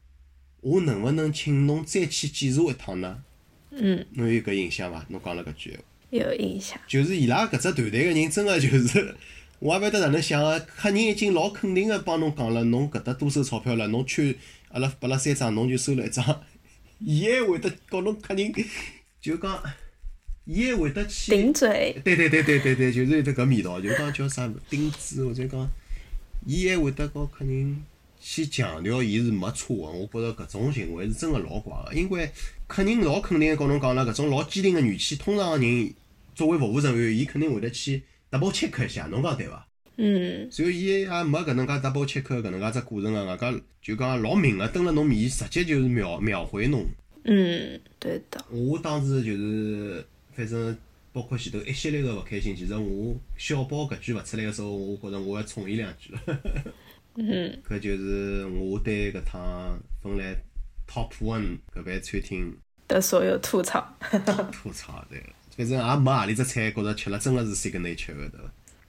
[0.61, 3.23] 我能勿能请侬再去检查一趟呢？
[3.71, 5.05] 嗯，侬有搿印象伐？
[5.09, 6.79] 侬讲了搿句闲话，有印象。
[6.87, 9.15] 就是伊拉搿只团队个人真个就是，
[9.61, 14.37] 我也勿晓得哪能想个，客人已经老肯定个帮侬讲了，侬搿搭多收钞票了，侬去
[14.71, 16.43] 阿拉拨了三张，侬就收了一张，
[16.99, 18.53] 伊还会得告侬客人，
[19.21, 19.63] 就讲，
[20.45, 21.31] 伊还会得去。
[21.31, 25.71] 顶嘴，对对对对对对，就是有得搿味道，就讲叫啥顶嘴，或者讲，
[26.45, 27.83] 伊还会得告客人
[28.21, 29.99] 去强调伊是没错个。
[29.99, 32.31] 我觉着搿种行为是真个老怪个，因为
[32.67, 35.95] 客人老肯定个告侬讲了，搿种老坚定个语气，通常个人
[36.35, 39.67] 作为服务人员，伊肯定会得去 double check 一下，侬讲对伐？
[40.03, 43.53] 嗯所以伊也没搿能介 double check 搿能介只过程个，外加
[43.83, 46.87] 就讲老明个，蹲辣侬面前直接就是秒秒回侬。
[47.25, 48.43] 嗯，对的。
[48.51, 50.75] 我当时就是，反正
[51.13, 56.21] 包括前头一系列个勿开心，其实我小宝搿句勿出来个时候，我觉着我要冲伊两句了。
[57.29, 60.35] 嗯搿就是我对搿趟芬兰
[60.89, 62.57] Top One 搿爿餐厅
[62.89, 63.97] 的所有吐槽。
[64.51, 65.23] 吐槽对。
[65.57, 68.41] 反正也没何里只菜觉着吃了真的是 signature 的对？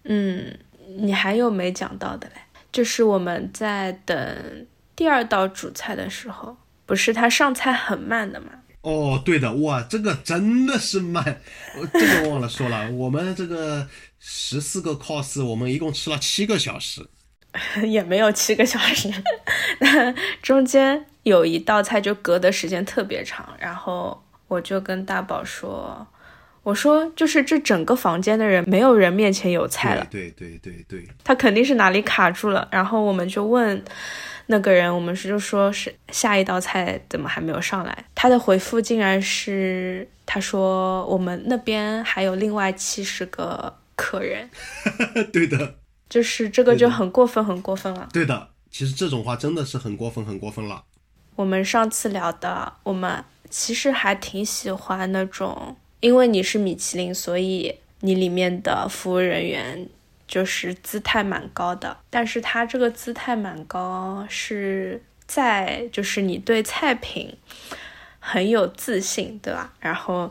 [0.04, 0.58] 嗯，
[1.00, 2.36] 你还有没讲到的嘞？
[2.72, 6.56] 就是我们在等第二道主菜的时候，
[6.86, 8.52] 不是它上菜很慢的吗？
[8.84, 11.42] 哦，对的，哇，这个真的是慢，
[11.78, 17.06] 我 这个忘了说了，我们这个十四个 course，我们一共吃了七个小时。
[17.84, 19.12] 也没有七个小时，
[19.80, 26.08] 那中间有一道菜就隔的时间特别长，然后我就跟大宝说，
[26.64, 32.68] 我说就是这整个房间的人没有人面前有菜了，对对对对对，他肯定是哪里卡住了。
[32.72, 33.84] 然后我们就问
[34.47, 38.06] 那个人，我们是就说是下一道菜怎么还没有上来？
[38.16, 44.49] 他的回复竟然是他说我们那边还有另外七十个客人，
[45.32, 45.76] 对的，
[46.12, 48.09] 就是这个就很过分，很过分了。
[48.12, 50.84] 对的，其实这种话真的是很过分，很过分了。
[51.38, 55.78] 我们上次聊的，我们其实还挺喜欢那种。
[56.01, 59.88] 因为你是米其林，所以你里面的服务人员
[60.28, 61.95] 就是姿态蛮高的。
[62.09, 67.34] 但是他这个姿态蛮高，是在就是你对菜品
[68.20, 69.72] 很有自信，对吧？
[69.80, 70.30] 然后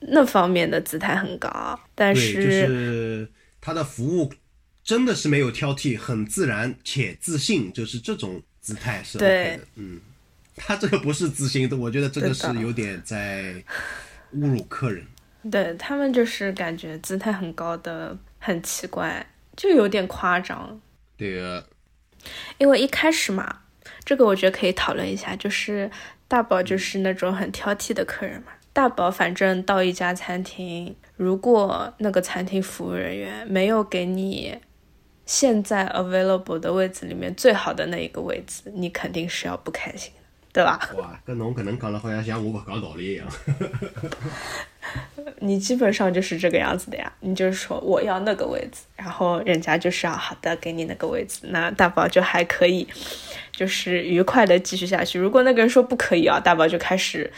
[0.00, 3.30] 那方面的姿态很高，但是就是
[3.60, 4.32] 他的服务
[4.86, 9.66] 真的是没有挑剔，很自然且自信，就是这种姿态是 OK 的。
[9.74, 10.00] 嗯，
[10.56, 13.62] 他这个不是自信的，我觉得这个是有点在。
[14.34, 15.06] 侮辱客人，
[15.50, 19.24] 对他们就是感觉姿态很高的，很奇怪，
[19.56, 20.78] 就有点夸张。
[21.16, 21.62] 对啊，
[22.58, 23.60] 因为一开始嘛，
[24.04, 25.88] 这个我觉得可以讨论一下，就是
[26.26, 28.48] 大宝就是那种很挑剔的客人嘛。
[28.72, 34.58] 大宝反正到一家餐厅，如果那个餐厅服务人员没有给你
[35.26, 40.10] 现在 available 的位置里面最好的那一个位置，你肯定是要不开心。
[40.52, 40.80] 对吧？
[40.96, 43.26] 哇，跟侬搿能讲了，好像像我勿讲道理一样。
[45.40, 52.88] 你基本上就是这个样子的呀，你就是说我要那个位置，然后人家就是要好的给你那个位置，那大宝就还可以，
[53.52, 55.18] 就是愉快的继续下去。
[55.18, 57.30] 如果那个人说不可以啊，大宝就开始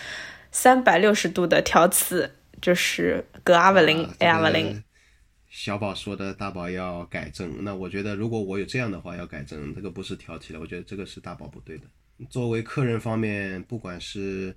[0.52, 2.30] 三百六十度的挑刺，
[2.62, 4.80] 就是格阿文林，埃阿文林。
[5.58, 11.84] 小宝说的大宝要改正，那我觉得如果我有这样的话要改正，这个不是挑剔了，我觉得这个是大宝不对的。
[12.30, 14.56] 作为客人方面，不管是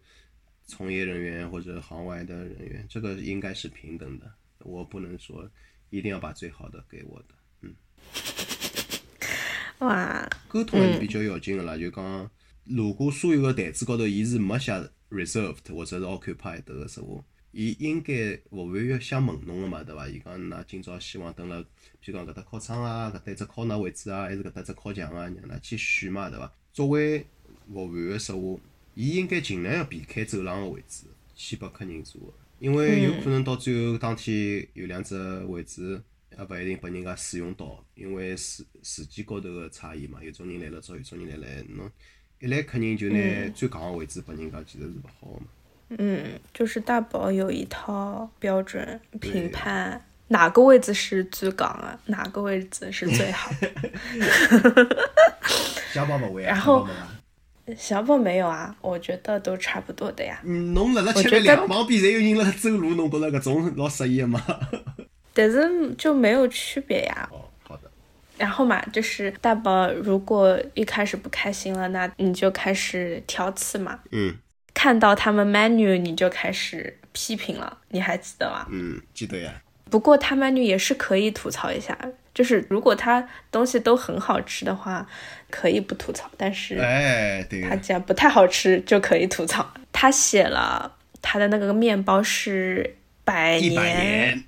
[0.68, 4.32] 从业人员或者行外的人员，这个应该是平等的。
[4.60, 5.50] 我不能说
[5.90, 7.74] 一定要把最好的给我的，嗯。
[9.80, 11.76] 哇，沟通还是比较要紧的啦。
[11.76, 12.30] 就讲，
[12.64, 14.72] 如果所有的台子高头伊是没写
[15.10, 20.08] reserved 或者是 occupied 的说话，伊应该服务员想问侬个嘛，对伐？
[20.08, 21.58] 伊讲㑚今朝希望等辣，
[22.02, 26.54] 譬如讲搿搭靠窗啊，搿搭只靠哪位置啊，还是搿搭只靠墙啊，让㑚去选嘛，对伐？
[26.72, 27.26] 作为
[27.68, 28.62] 服务员个说话，
[28.96, 41.92] 伊应该尽量要避开走廊个位置，去拨客人坐，因为有可能到最后当天有两只位置，也勿一定拨人家使用到，因为时时间高头个差异嘛，有种人来了早，有种人来来侬
[42.40, 45.48] 一来客人就拿最戆个位置拨人家，其实是勿好个嘛。
[45.98, 51.98] 嗯，就是大宝有一套标准评判，哪个位置是最戆啊？
[52.06, 53.52] 哪个位置是最好？
[55.94, 56.88] 小宝勿会啊，然后。
[57.78, 60.42] 小宝没有啊，我觉得都差不多的呀。
[60.44, 64.42] 嗯，侬辣辣吃饭两旁边侪有人辣走路，侬觉着搿种老适意吗？
[65.34, 67.30] 但是就没有区别呀。
[67.32, 67.90] 哦，好的。
[68.38, 74.00] 然后嘛，就是大宝如果一开始不开心了，那你就开始挑刺嘛。
[74.12, 74.36] 嗯。
[74.74, 78.66] 看到他们 menu 你就开始批评了，你还记得吗？
[78.72, 79.54] 嗯，记得呀。
[79.90, 81.98] 不过他 menu 也是可以吐槽一下，
[82.34, 85.08] 就是如果他东西都很好吃的话。
[85.54, 89.70] 可以不吐槽，但是哎，对，他既然不太好吃，就可以吐槽。
[89.92, 90.90] 他写了
[91.22, 92.96] 他的那个面包是
[93.26, 94.42] 百年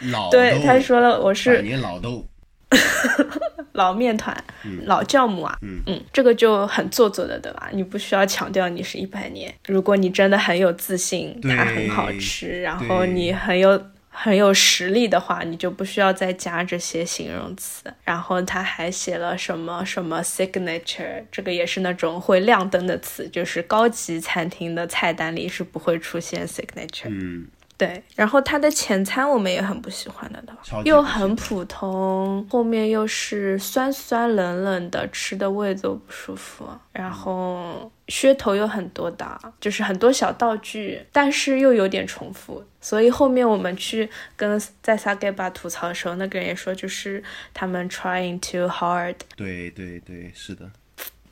[0.00, 2.28] 老对，他说了我是百年老豆，
[3.72, 4.36] 老面团，
[4.84, 7.68] 老酵母啊，嗯嗯，这个就很做作的，对吧？
[7.72, 9.52] 你不需要强调你是一百年。
[9.66, 13.80] 如果你真的很有自信，它很好吃，然后你很有。
[14.12, 17.84] 很有实力的话，你就不需要再加这些形容词。
[18.04, 27.06] 然后他还写了什么什么 signature，这个也是那种会亮灯的词，就是高级餐厅的菜单里是不会出现 signature。
[27.08, 27.46] 嗯。
[27.80, 30.42] 对，然后它的前餐我们也很不喜欢的，
[30.84, 36.68] 又很普通，后面又是酸酸冷冷的，吃的胃都不舒服。
[36.92, 42.62] 然后噱头又很多的，就是很多小道具，但是又有点重复。
[42.82, 44.06] 所以后面我们去
[44.36, 47.22] 跟在萨盖巴吐槽的时候，那个人也说，就是
[47.54, 49.14] 他们 trying too hard。
[49.36, 50.70] 对对对，是的。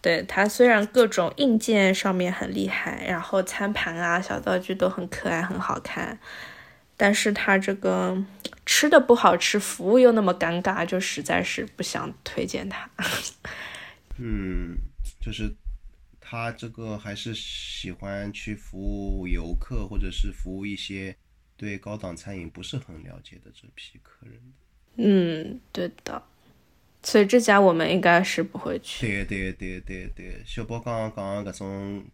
[0.00, 6.18] 对它虽然各种硬件上面很厉害，然后餐盘啊、小道具都很可爱、很好看，
[6.96, 8.24] 但是它这个
[8.64, 12.88] 吃的不好吃，服务又那么尴尬，就实在是不想推荐它。
[14.18, 14.76] 嗯，
[15.20, 15.52] 就是
[16.20, 21.16] 他这个还是喜欢去服务游客，或者是服务一些
[21.56, 24.40] 对高档餐饮不是很了解的这批客人。
[24.96, 26.22] 嗯，对的。
[27.10, 29.06] 所以这家我们应该是不会去。
[29.06, 32.04] 对对对对对，小宝刚刚讲搿种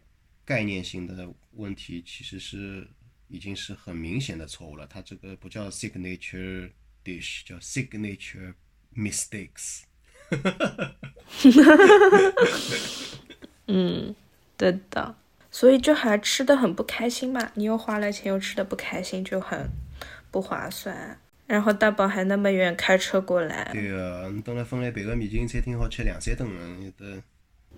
[0.45, 2.87] 概念性的问题，其实是
[3.27, 4.87] 已经是很明显的错误了。
[4.87, 6.71] 它这个不叫 signature
[7.05, 8.55] dish，叫 signature
[8.95, 9.81] mistakes。
[13.67, 14.15] 嗯，
[14.57, 15.17] 对的，
[15.51, 17.51] 所以就还吃的很不开心嘛。
[17.55, 19.69] 你又花了钱，又吃的不开心，就很
[20.31, 21.19] 不划算。
[21.47, 27.23] 然后大宝还那么远开车过来，对啊，你等了芬兰别个米其林餐厅好吃两三顿了，有的。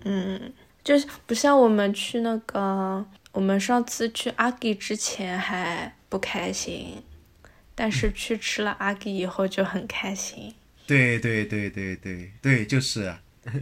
[0.03, 0.53] 嗯，
[0.83, 7.03] 就是不像我们去那个，我们上次去阿吉之前还不开心，
[7.75, 10.53] 但是去吃了阿吉以后就很开心。
[10.85, 13.13] 对对对对对对，就是。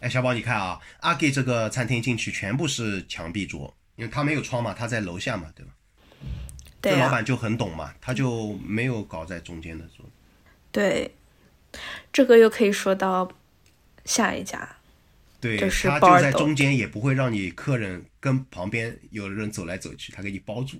[0.00, 5.72] 哎，小宝，你看啊，阿给这个餐厅进去全部是墙壁桌，因为他没有窗嘛，他在楼下嘛，对吧？
[6.80, 6.96] 对啊。
[6.96, 10.04] 这老板就很懂嘛，他就没有搞在中间的桌。
[10.72, 11.14] 对，
[12.12, 13.30] 这个又可以说到
[14.04, 14.76] 下一家。
[15.40, 20.76] 对，就是他就在中间，也不会让你客人跟旁边有人走来走去，他给你包住。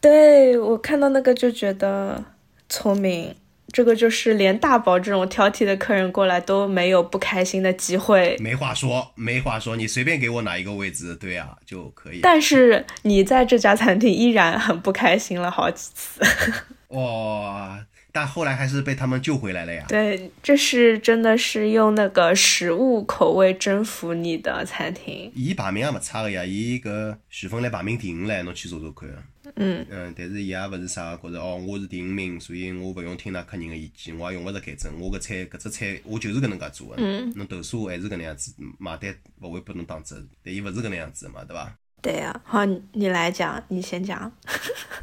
[0.00, 2.24] 对我看到那个就觉得
[2.68, 3.34] 聪明。
[3.76, 12.20] 这个就是连大宝这种挑剔的客人过来都没有不开心的机会，没话说，没话说，你随便给我哪一个位置，对啊，就可以。
[12.22, 16.22] 但是你在这家餐厅依然很不开心了好几次。
[16.88, 17.78] 哇！
[18.10, 19.84] 但后来还是被他们救回来了呀。
[19.86, 25.30] 对，这是真的是用那个食物口味征服你的餐厅。
[25.34, 29.10] 伊排名也没差的呀，伊个徐峰来排名第五唻，侬去查查看。
[29.54, 34.92] 嗯嗯，但是伊也勿是啥觉着哦，我是第五名，所以我勿用听那客人个意见，我也用勿着改正。
[35.00, 36.94] 我个菜搿只菜我就是搿能介做个。
[36.98, 37.32] 嗯。
[37.36, 40.16] 侬投诉还是搿能样子，买单勿会拨侬打折。
[40.42, 41.72] 但伊勿是搿能样子嘛，对伐？
[42.02, 44.20] 对呀，好，你来讲，你先讲。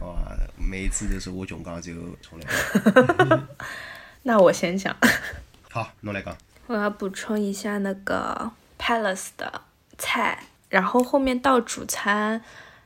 [0.01, 0.15] 哇，
[0.59, 3.43] 每一次都是我穷讲就重来。
[4.23, 4.95] 那我先讲。
[5.69, 6.37] 好，侬来讲。
[6.67, 9.61] 我要补充一下那个 Palace 的
[9.97, 12.41] 菜，然后后面到主餐。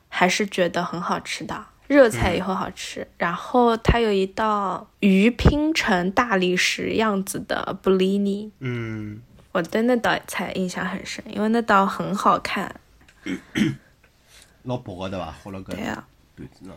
[0.09, 3.07] 还是觉得很好吃的，热菜也很好吃。
[3.17, 12.73] 然后它有一道鱼拼成大理石样子的布里尼，嗯，我对那道菜印象很深，因为那道很好看。
[14.63, 16.03] 老薄的对吧，和了个对呀，
[16.35, 16.69] 对子。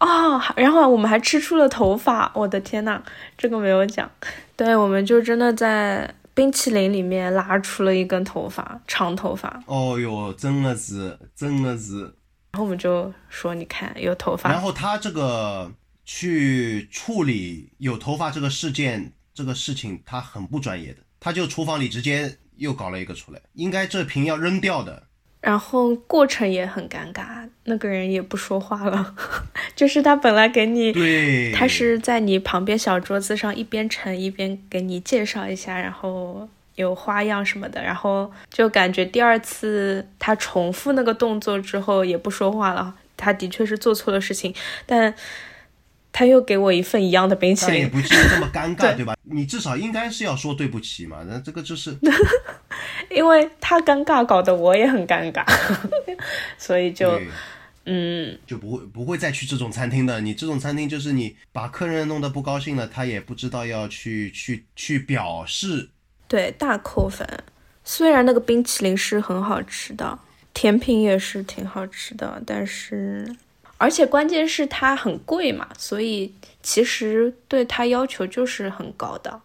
[0.00, 3.02] 哦，然后我们还吃出了头发，我的天呐，
[3.38, 4.10] 这个没有讲。
[4.56, 9.62] 对，我们就真的在冰淇淋里面拉出了一根头发，长头发。
[9.66, 12.12] 哦哟，真的是，真的是。
[12.54, 14.48] 然后我们就说，你看有头发。
[14.48, 15.72] 然后他这个
[16.04, 25.02] 去处理有头发这个事件这个事情，他很不专业的，他就厨房里直接又搞了一个出来，应该这瓶要扔掉的。
[25.40, 29.16] 然后过程也很尴尬，那个人也不说话了，
[29.74, 36.48] 就是他本来给你，对，他是在你旁边小桌子上一边盛一边给你介绍一下，然后。
[36.76, 42.94] 有花样什么的，然后就感觉第二次他重复那个动作之后也不说话了。
[43.16, 44.52] 他的确是做错了事情，
[44.86, 45.14] 但
[46.12, 49.16] 他又给我一份一样的冰淇淋，也不至于这么尴 尬，对吧？
[49.22, 51.24] 你至少应该是要说对不起嘛。
[51.28, 51.96] 那这个就是，
[53.08, 55.44] 因为他尴尬，搞得我也很尴尬，
[56.58, 57.20] 所以就
[57.84, 60.20] 嗯，就不会不会再去这种餐厅的。
[60.20, 65.90] 你这种餐厅就是你把客人弄得不高兴了，他也不知道要去去去表示。
[66.28, 67.26] 对，大扣分。
[67.84, 70.18] 虽然那个冰淇淋是很好吃的，
[70.54, 73.36] 甜品也是挺好吃的，但是，
[73.76, 79.40] 而且关键是它很贵嘛，所以其实对它要求就是很高的，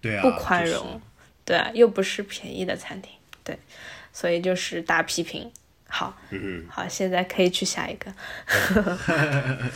[0.00, 1.00] 对啊，不宽容，
[1.44, 3.10] 对，又不是便宜的餐厅，
[3.42, 3.58] 对，
[4.12, 5.50] 所以就是大批评。
[5.88, 8.14] 好，嗯好，现在可以去下一个。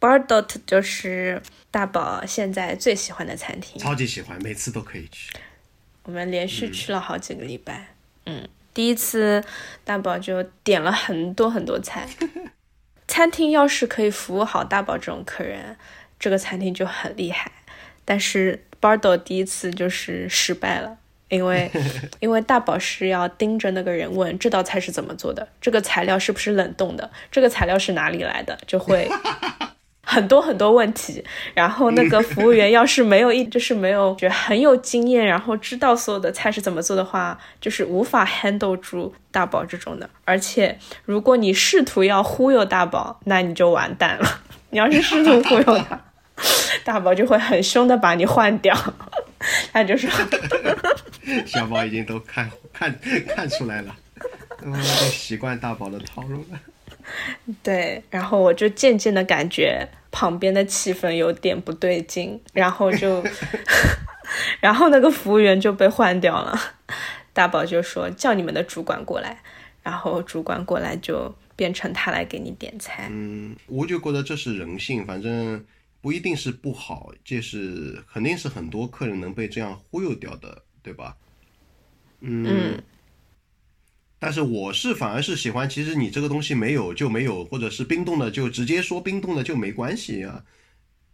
[0.00, 1.42] Bardot 就是
[1.76, 5.30] 大宝现在最喜欢的餐厅，超级喜欢，每次都可以去。
[6.04, 7.88] 我们连续去了好几个礼拜。
[8.24, 9.44] 嗯，第一次
[9.84, 12.08] 大宝就点了很多很多菜。
[13.06, 15.76] 餐厅要是可以服务好大宝这种客人，
[16.18, 17.52] 这个餐厅就很厉害。
[18.06, 20.96] 但是 Bardot 第一次就是失败了，
[21.28, 21.70] 因为
[22.20, 29.06] 因为大宝是要盯着那个人问这道菜是怎么做的，这个材料是不是冷冻的，这个材料是哪里来的，就会。
[30.08, 40.08] 很多很多问题，然后那个服务员要是没有一就是没有觉得很有经验，然后知道所有的菜是怎么做的话，就是无法 handle 住大宝这种的。
[40.24, 44.40] 而且如果你试图要忽悠大宝，那你就完蛋了。
[44.70, 46.00] 你要是试图忽悠他，
[46.84, 48.76] 大宝就会很凶的把你换掉。
[49.72, 50.08] 他就说，
[51.44, 52.96] 小宝已经都看看
[53.28, 53.94] 看出来了，
[54.62, 56.58] 嗯，习惯大宝的套路了。
[57.62, 63.24] 对，然后我就渐渐的感觉旁边的气氛有点不对劲，然后就，
[64.60, 66.58] 然后那个服务员就被换掉了。
[67.32, 69.42] 大宝就说叫你们的主管过来，
[69.82, 73.08] 然后主管过来就变成他来给你点菜。
[73.10, 75.64] 嗯，我就觉得这是人性，反正
[76.00, 81.16] 不一定是不好，这是肯定是很多客人能被这样忽悠掉的，对吧？
[82.20, 82.82] 嗯。
[84.18, 90.44] 但是我是反而是喜欢，其实你这个东西没有就没有，或者是冰冻的就直接说冰冻的就没关系啊，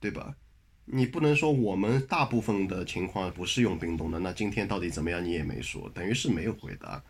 [0.00, 0.36] 对吧？
[0.84, 7.02] 你不能说我们大部分的情况不是用冰冻的，那今天到底怎么样你也没说，等于是没有回答，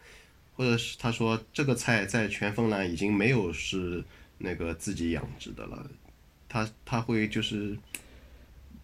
[0.54, 4.04] 或者是他说这个菜在全芬兰已经没有是
[4.38, 5.90] 那个自己养殖的了，
[6.48, 7.76] 他他会就是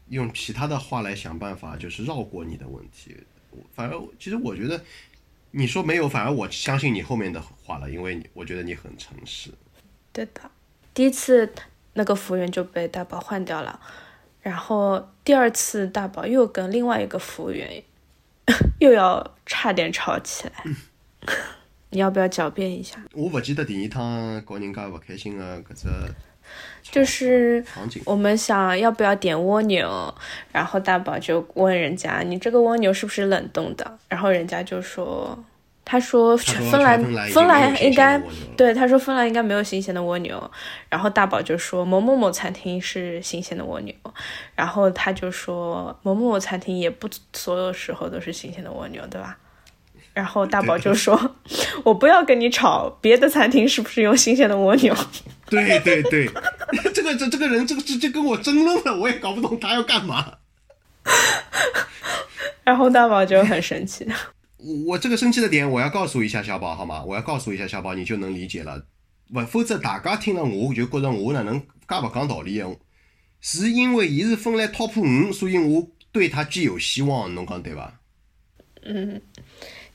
[0.08, 3.14] 用其他的话来想办法，就是绕过你的问题。
[3.74, 4.82] 反正其实我觉得
[5.50, 9.50] 你说没有，反而我相信你后面的话了，因为你我觉得你很诚实。
[10.12, 10.50] 对的，
[10.92, 11.52] 第一次
[11.94, 13.80] 那个服务员就被大宝换掉了。
[14.40, 17.82] 然后第二次大宝又跟另外一个服务员
[18.78, 20.64] 又要差点吵起来，
[21.90, 23.02] 你要不要狡辩一下？
[23.12, 25.88] 我不记得第一趟搞人家不开心的搿只，
[26.82, 27.64] 就是
[28.04, 30.14] 我们想要不要点蜗牛，
[30.52, 35.38] 然后大宝就问人家你这个蜗牛是不是冷冻的，然后人家就说。
[35.90, 38.20] 他说芬兰芬兰应该
[38.58, 40.50] 对他说芬兰应该没有新鲜的蜗牛，
[40.90, 43.94] 然后大宝就说某某某餐厅是新鲜的蜗牛，
[44.54, 49.38] 然后他就说某某某餐厅也不所有时候都是新鲜的蜗牛，对吧？
[50.12, 51.18] 然后大宝就说，
[51.82, 54.94] 我不要跟你吵，别的餐厅是不是用新鲜的蜗牛？
[55.50, 56.28] 对对对，
[56.94, 60.34] 这个这这个人这个直接跟我争论了，我也搞不懂他要干嘛。
[62.64, 64.06] 然后大宝就很生气。
[64.86, 67.02] 我这个生气的点，我要告诉一下小宝，好吗？
[67.04, 68.84] 我要告诉一下小宝，你就能理解了。
[69.32, 72.68] 不，否则大家听了我就觉得我哪能介不讲道理啊？
[73.40, 78.00] 是因为伊是分来 top 五，所以我对他具有希望，侬讲对吧？
[78.82, 79.20] 嗯，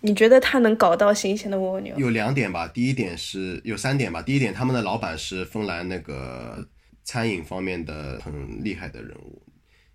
[0.05, 1.97] 你觉得他能搞到新鲜的蜗牛？
[1.97, 4.21] 有两点吧，第一点是有三点吧。
[4.21, 6.67] 第一点，他们的老板是芬兰那个
[7.03, 9.41] 餐饮方面的很厉害的人物，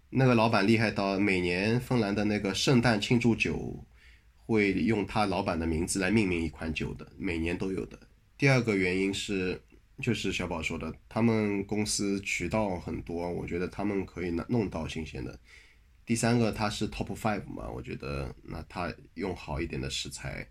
[0.09, 3.85] 那个老板厉害到每年芬兰的那个圣诞庆祝酒。
[4.51, 7.99] 会用他老板的名字来命名一款酒的，每年都有的。
[8.39, 9.61] 第二个原因是，
[10.01, 15.39] 就是小宝说的，他们公司渠道很多，我觉得他们可以拿弄到新鲜的。
[16.09, 20.49] 第三个，它是 top five 嘛，我觉得那他用好一点的食材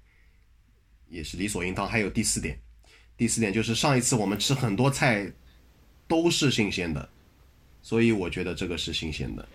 [1.10, 1.88] 也是理所应当。
[1.88, 2.62] 还有第四点，
[3.18, 5.34] 第四点就是上一次我们吃很多菜
[6.08, 7.10] 都是新鲜的，
[7.82, 9.50] 所以我觉得这个是新鲜的。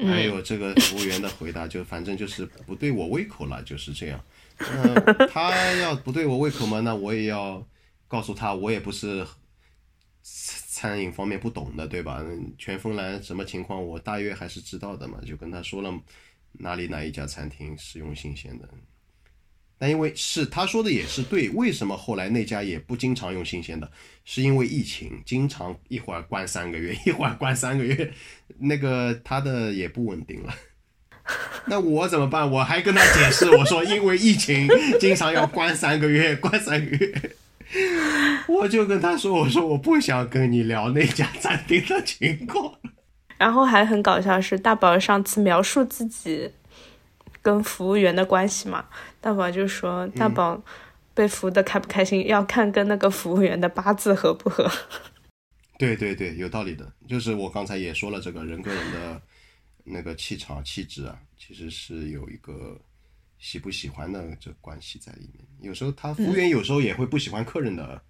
[0.00, 4.22] 还有这个服务员的回答，就反正就是不对我胃口了，就是这样。
[4.58, 7.66] 嗯，他要不对我胃口嘛，那我也要
[8.06, 9.26] 告诉他，我也不是
[10.80, 12.24] 餐饮方面不懂的，对吧？
[12.56, 15.92] 全芬兰什么情况，我大约还是知道的嘛，就跟他说了
[16.52, 18.66] 哪里哪一家餐厅是用新鲜的。
[19.78, 23.92] 那因为是他说的也是对，为什么后来那家也不经常用新鲜的？
[24.24, 28.10] 是因为疫情，经常一会儿关三个月，一会儿关三个月，
[28.58, 30.54] 那个他的也不稳定了。
[31.68, 32.50] 那我怎么办？
[32.50, 34.66] 我还跟他解释，我说因为疫情，
[34.98, 37.36] 经常要关三个月，关三个月。
[38.48, 42.74] 我就跟他说，我说我不想跟你聊那家餐厅的情况。
[43.38, 46.50] 然后还很搞笑是，大宝上次描述自己。
[47.42, 48.84] 跟服务员的关系嘛，
[49.18, 50.62] 大宝就说大宝
[51.14, 54.70] 被服的开不开心，要看跟那个服务员的八字合不合。
[55.78, 59.22] 对对对，有道理的，就是我刚才也说了，这个人跟人的
[59.84, 62.78] 那个气场气质啊，其实是有一个
[63.40, 65.44] 喜不喜欢的这关系在里面。
[65.60, 68.00] 有时候他服务员有时候也会不喜欢客人的。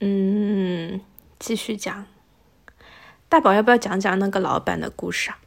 [0.00, 1.00] 嗯，
[1.38, 2.04] 继续讲，
[3.28, 5.38] 大宝要不要讲讲那个老板的故事啊？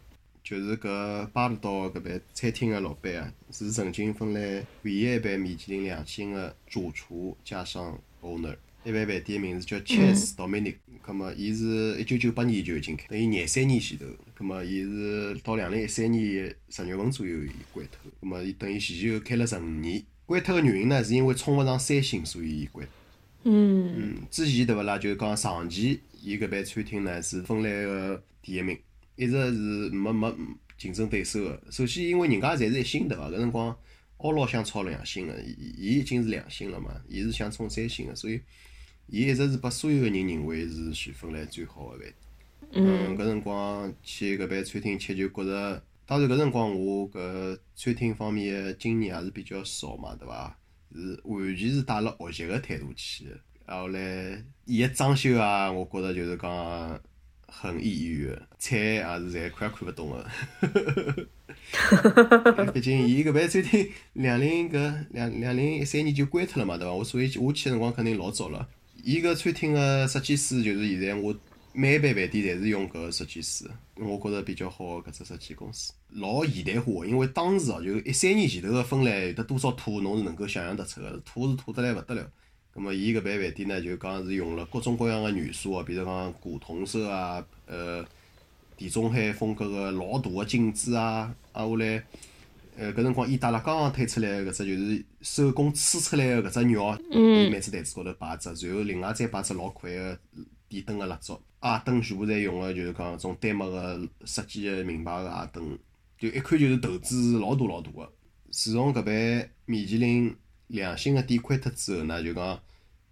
[0.43, 8.55] 就是个巴厘岛搿边餐厅的老板啊，是曾经分来唯一一爿米其林两星的主厨加上 owner。
[8.85, 10.75] 一爿饭店名字叫 Chess Dominic。
[11.01, 14.05] 葛末伊是一九九八年就已经开，等于廿三年前头。
[14.35, 18.11] 葛末伊是到两零一三年十月份左右伊关脱。
[18.21, 20.03] 葛末伊等于前前后后开了十五年。
[20.27, 22.87] 关脱个原因呢，是因为冲勿上三星，所以伊关。
[23.43, 23.93] 嗯。
[23.97, 24.99] 嗯，之前对勿啦？
[24.99, 28.77] 就是讲长期，伊搿爿餐厅呢是芬兰个第一名。
[29.15, 30.31] 一直是没没
[30.77, 31.59] 竞争对手个。
[31.71, 33.29] 首先，因为人家侪是一星对伐？
[33.29, 33.75] 搿辰光，
[34.17, 38.41] 奥老想炒两星个，伊伊已经是两星了嘛，伊是想冲三星个，所以
[39.07, 42.13] 伊一直是把所有个人认为是全芬兰最好个饭。
[42.71, 43.17] 嗯。
[43.17, 50.57] 搿辰光去搿爿餐厅吃，就觉着，当然搿辰光我搿餐厅方面个经验也是比较少嘛，对伐？
[50.93, 53.27] 是完全是带了学习个态度去。
[53.65, 56.99] 然后来，伊个装修啊，我觉着就是讲。
[57.47, 60.27] 很抑郁个，菜也是侪快看勿懂个。
[62.73, 66.91] 毕竟伊搿爿餐厅两零搿两两零一三年就关脱了嘛，对伐？
[66.91, 68.67] 我所以我去个辰光肯定老早了。
[69.05, 71.31] 伊搿餐厅个设计师就是现在我
[71.73, 77.05] 每一爿饭店侪是用搿个设计师，我觉着比较好搿只设计公司，老现代化个。
[77.05, 82.31] 因为当时哦，就一三年前头个芬兰有得多少土，侬是能够想象得出个，土是土得来勿得了。
[82.73, 88.03] 葛末伊搿爿饭店呢，就讲是用了各种各样个元素哦，比如讲古铜色啊，呃。
[88.77, 92.03] 地中海风格个老大个镜子啊，挨下来，
[92.77, 100.19] 呃，搿辰光意大利刚刚推出来搿只就是手工吹出来个搿只鸟，伊每只台子高头摆只，然后另外再摆只老块个
[100.67, 105.77] 电灯个蜡烛，矮灯全部侪用个就是讲种丹麦个设计个名牌个矮灯，
[106.17, 108.11] 就一看就是投资老大老大个。
[108.51, 110.35] 自从搿爿米其林
[110.67, 112.59] 良心个店关脱之后呢，就讲，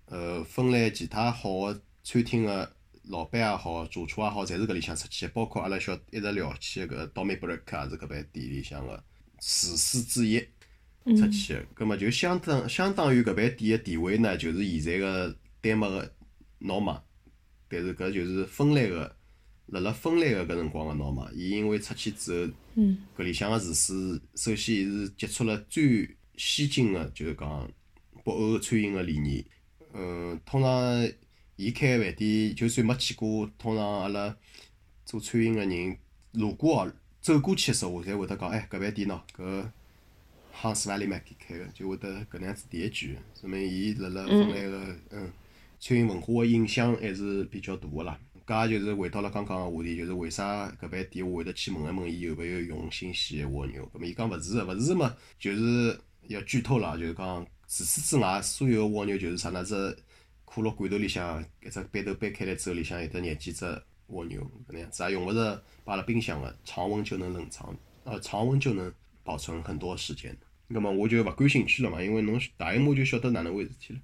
[0.05, 2.71] 呃，芬兰其他好个餐厅个。
[3.09, 9.03] 老板也好，主厨也好，侪是搿里向出去，包括阿拉小一直聊起个搿 Domi Break 也是搿爿店里向个
[9.45, 10.39] 厨师之一
[11.05, 11.65] 出去个。
[11.73, 16.15] 葛末就相当相当于搿爿店个地位呢，就是现在个丹麦个
[16.61, 17.01] Norma，
[17.67, 19.15] 但是搿就是芬兰个，
[19.65, 22.81] 辣辣芬兰个搿辰光个 Norma，伊因为出去之后，
[23.17, 27.69] 搿里向个厨师首先伊是接触了最先进个，就是讲
[28.23, 29.43] 北欧餐饮个理念。
[29.93, 31.11] 嗯，通常。
[31.55, 34.35] 伊开个饭店，就算没去过，通常阿拉
[35.05, 35.97] 做餐饮个人
[36.31, 36.93] 路过哦，
[37.23, 39.65] 走过去个时候，侪会得讲，哎，搿饭店喏，搿
[40.53, 45.31] Hans Valleymark 开个，就会得搿能样子第一句，说明伊辣辣芬兰个嗯
[45.79, 48.19] 餐饮文化个影响还是比较大个啦。
[48.45, 53.89] 搿也就是回到了刚刚个话题，就是为啥搿饭店我会得去问一问伊有勿有用新鲜个蜗牛？
[53.93, 55.97] 搿么伊讲勿是个，勿是嘛，就是
[56.27, 59.63] 要剧透了，就是讲除此之外，所有个蜗牛就是啥呢？
[59.63, 59.73] 只
[60.43, 63.65] 可乐罐头里向，一只杯头掰开来之后，里向有得廿几只
[64.07, 68.93] 蜗牛，搿能样子也用勿着摆辣冰箱个，常温就能冷藏，呃，常温就能
[69.23, 70.35] 保存很多时间。
[70.67, 73.99] 那么我就勿感兴趣了嘛，因为侬大一摸就晓得哪能回事体了。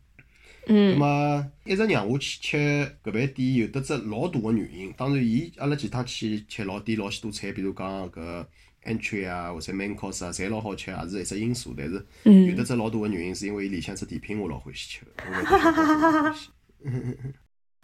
[0.68, 0.94] 嗯。
[0.94, 2.58] 那么一直让我去吃
[3.04, 4.94] 搿爿店，有得只老大个原因。
[4.98, 8.46] 当然，伊阿拉其他去吃老店老许多菜，比如讲搿。
[8.86, 11.76] entry 啊，或者 main course 啊，侪老好吃，也是一只因素。
[11.78, 15.06] 但是有得只老大个原因，是因为伊里向只甜品我老欢喜吃。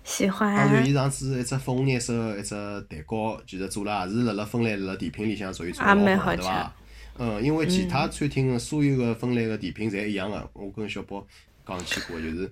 [0.05, 0.55] 喜欢。
[0.55, 2.55] 当然，伊上次一只粉红颜色一只
[2.87, 6.73] 蛋糕，其实做了也是辣辣芬兰辣辣甜品里向属于做老好，对伐？
[7.17, 10.49] 嗯，因为其他餐厅个所有个芬兰个甜品侪一样个。
[10.53, 11.27] 我跟小宝
[11.67, 12.49] 讲起过，就是。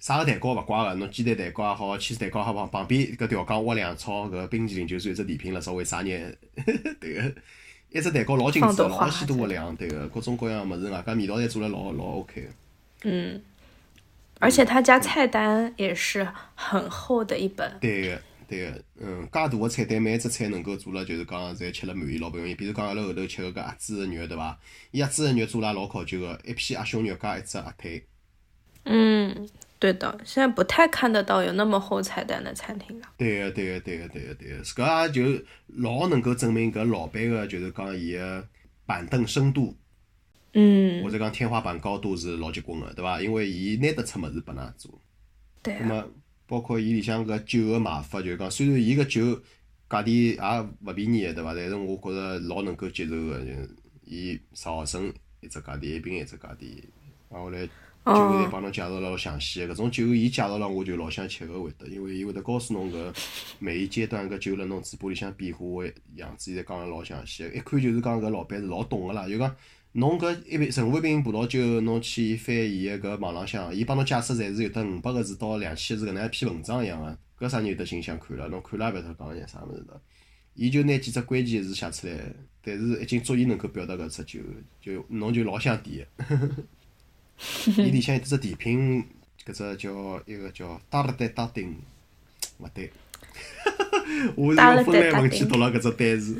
[0.00, 6.36] 啥个蛋糕勿怪个，侬鸡蛋蛋糕也好，起司蛋糕也好，旁旁边搿调羹挖两撮搿冰淇淋，就算一只甜品了，稍微撒眼，
[7.00, 7.34] 对个，
[7.88, 12.48] 一只蛋糕老精致，老许多个量，对个，各种各样物事，外加味道侪做了老老 OK 个。
[13.04, 13.40] 嗯，
[14.44, 17.78] 而且他家菜单也是很厚的一本。
[17.80, 22.54] 对个，对个，嗯，介大个菜单，每一只菜能够做了，就是讲侪吃了满意，老不容易。
[22.54, 24.58] 比如讲阿拉后头吃个鸭子肉，对伐？
[24.90, 28.04] 伊鸭子肉做了老考究个，一片鸭胸肉加一只鸭腿。
[28.84, 29.48] 嗯。
[29.80, 33.06] 对的，现在不太看得到有那么厚菜单的餐厅了。
[33.18, 35.44] 对个，对个，对个，对个，对个，搿也就
[35.76, 38.46] 老能够证明搿老板个就是讲伊个
[38.86, 39.76] 板凳深度，
[40.54, 43.20] 嗯，或者讲天花板高度是老结棍个，对伐？
[43.20, 44.98] 因为伊拿得出物事拨㑚做。
[45.62, 45.76] 对。
[45.80, 46.04] 那么
[46.46, 49.42] 包括伊里向搿酒个卖法，就是讲虽然伊搿酒
[49.90, 51.54] 价钿也勿便宜个，对伐？
[51.54, 53.70] 但是我觉着老能够接受个，就是
[54.04, 56.82] 伊十毫升一只价钿，一瓶一只价钿，
[57.30, 57.68] 然后来。
[58.06, 63.14] 酒侪帮侬介绍了老详细个，搿种酒伊介绍了我就老想吃个会得，因为伊会得告诉侬搿
[63.58, 69.26] 每一阶段搿酒辣侬嘴巴里向变化个样子，伊侪讲了老详细个，一看就是讲搿老板是老懂个啦。
[69.26, 69.56] 就讲
[69.96, 78.48] 侬搿一瓶任何一瓶葡萄酒，侬去翻伊个搿网浪向，伊帮侬解释侪是有得五百个字到两千字搿能一篇文章一样个，搿啥人有得心想看了？
[78.48, 80.00] 侬看了也勿晓得讲眼啥物事的。
[80.54, 82.14] 伊就拿几只关键字写出来，
[82.62, 84.40] 但是已经足以能够表达搿只酒，
[84.80, 86.24] 就侬就老想点个。
[87.82, 89.04] 伊里向有只甜品，
[89.46, 91.76] 搿只叫一个叫达勒丹达丁，
[92.58, 92.90] 勿对，
[94.34, 96.38] 我是用芬兰文去读了搿只单词，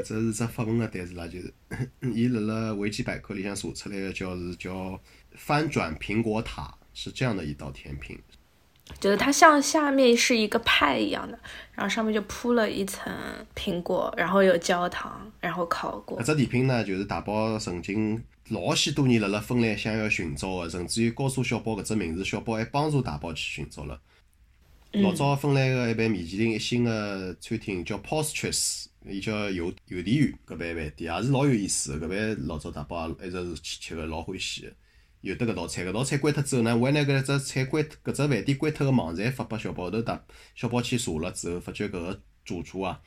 [0.00, 1.52] 搿只是只法文个单词啦，就是，
[2.14, 5.00] 伊辣辣维基百科里向查出来个叫是叫
[5.34, 8.18] 翻转苹果塔，是这样的一道甜品。
[8.98, 11.38] 就是它像下面是一个派一样的，
[11.74, 13.12] 然后上面就铺了一层
[13.54, 16.18] 苹果，然后有焦糖，然后烤过。
[16.20, 24.00] 搿只甜品呢，就是大宝曾经老许多年辣辣芬兰想要寻找个，甚至于告诉小宝搿只名字，小宝还帮助大宝去寻找了。
[24.92, 32.06] 老早芬兰个一爿米其林一星个餐厅叫 Postres 伊叫邮邮递员搿爿饭店，也是老有意思个。
[32.06, 34.72] 搿爿老早大宝一直是去吃个，老欢喜个。
[35.22, 40.22] 有得搿道菜，搿道菜关脱之后呢，我还拿搿只菜关搿只饭店关脱个网站发拨小宝，头大
[40.54, 43.00] 小宝去查了之后，发觉搿个主厨啊，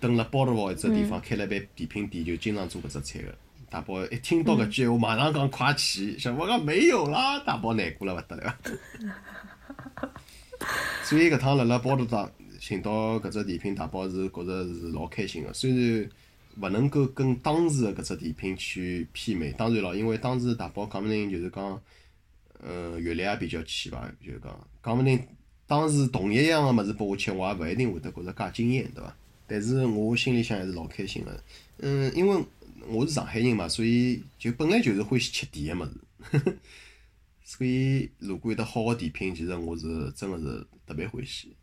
[0.00, 3.34] 蹲辣包头堡一只地方开了一爿甜品店，就经常做搿只菜个。
[3.68, 8.58] 大宝一听到搿句闲话，马上讲快去，小宝讲没有啦，大宝难过了勿得了。
[11.04, 12.30] 所以搿趟辣辣包头上
[12.60, 15.52] 寻到搿只甜品，大宝是觉着是老开心个。
[15.52, 16.08] 虽然
[16.60, 21.80] 勿能够跟当时的搿只甜品去媲美，当然咯，因为当时大宝讲勿定就是讲，
[22.60, 25.18] 呃，阅历也比较浅伐，就是讲讲勿定
[25.66, 29.16] 当时同一样个物事拨我吃，我也勿一定会得觉着介惊艳，对伐？
[29.46, 31.42] 但是我心里向还是老开心个。
[31.78, 32.44] 嗯，因为
[32.88, 36.58] 我是上海人嘛，所以就本来就是欢喜吃甜个物事，
[37.42, 41.56] 所以如果有得好个甜品，其实我是真个是特别欢喜。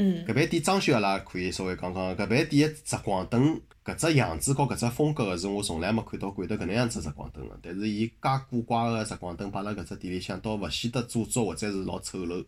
[0.00, 7.58] 嗯搿爿店装修阿拉可以稍微讲讲，搿爿店个日光灯搿只样子和搿只风格个是我从来没看到过得搿能样子日光灯个。
[7.60, 8.14] 但是伊介
[8.48, 12.44] 古怪个日光灯摆辣搿只店里向，倒勿显得做作或者是老丑陋。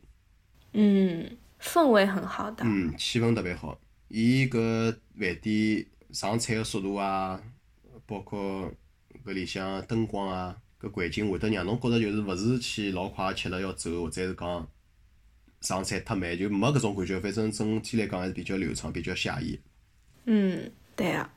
[0.74, 2.62] 嗯，氛围很好的。
[2.64, 3.76] 嗯，气氛特别好。
[4.06, 7.40] 伊搿饭店上菜个速度啊，
[8.06, 8.70] 包括
[9.24, 14.68] 搿里向灯光啊，搿环境会得让侬觉着就是勿是去老快吃了要走，或者是讲
[15.60, 17.20] 上菜太慢，就没搿种感觉。
[17.20, 19.60] 反正整体来讲还是比较流畅，比较惬意。
[20.24, 21.32] 嗯，对啊、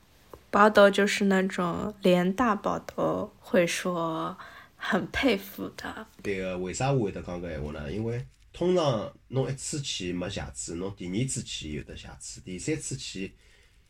[0.51, 4.37] 宝斗就是那种连大宝都会说
[4.75, 6.07] 很佩服的。
[6.21, 7.91] 对个，为啥我会得讲搿闲话呢？
[7.91, 13.33] 因为通常侬一次去没瑕疵，侬第二次去有得瑕疵，第三次去，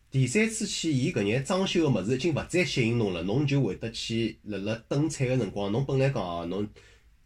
[0.10, 6.68] 第三次去伊搿眼装修个物事已经勿再吸引侬了，侬就会得去辣辣等菜个辰光，侬本来讲哦，侬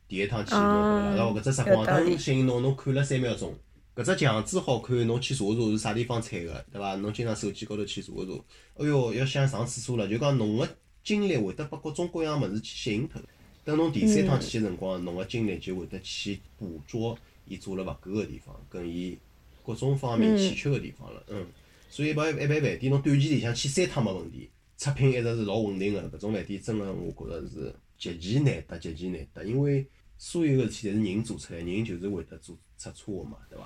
[0.08, 1.16] 第一趟去侬对伐？
[1.16, 3.54] 然后搿只日光灯吸引侬，侬看了三秒钟，
[3.96, 6.96] 搿只墙纸好看，侬去查查是啥地方采个，对伐？
[6.96, 8.44] 侬经常手机高头去查查，
[8.78, 10.70] 哎哟，要想上厕所了，就讲侬个
[11.04, 13.22] 精力会得把各种各样物事去吸引脱。
[13.66, 19.18] 等侬第三趟去个辰光，侬个精力就会得去捕捉伊做了勿够个地方，跟伊
[19.66, 21.22] 各种方面欠缺个地方了。
[21.28, 21.46] 嗯，
[21.90, 26.02] 所以把一一般饭店侬短期里向去三趟没问题，出品一直是老稳定个。
[26.12, 29.86] 搿种饭店真个我觉着是极其难得，极其难得，因为
[30.18, 33.66] 所有个事体侪是人做出来，人就是会得做出错个嘛，对伐？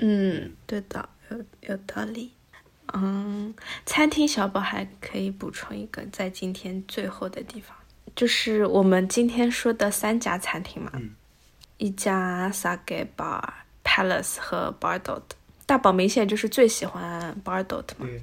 [0.00, 2.30] 嗯，对的，有有道理。
[2.94, 3.54] 嗯，
[3.84, 7.76] 餐厅小宝还可以补充一个，在今天最后的地方，
[8.16, 11.14] 就是我们今天说的三家餐厅嘛，嗯
[11.76, 13.42] 一家 Sage Bar、
[13.84, 15.22] Palace 和 Bardot。
[15.66, 18.22] 大宝明显就是最喜欢 Bardot 嘛，对，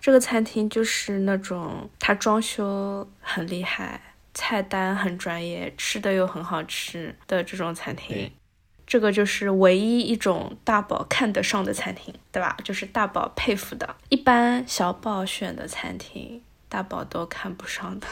[0.00, 4.07] 这个餐厅就是那种它装修很厉害，
[4.38, 8.32] 菜单很专业，吃的又很好吃的这种餐厅对。
[8.86, 12.56] 这个就是唯一一种大宝看得上的餐厅，对吧？
[12.62, 13.96] 就是大宝佩服的。
[14.10, 18.06] 一般小宝选的餐厅，大宝都看不上的。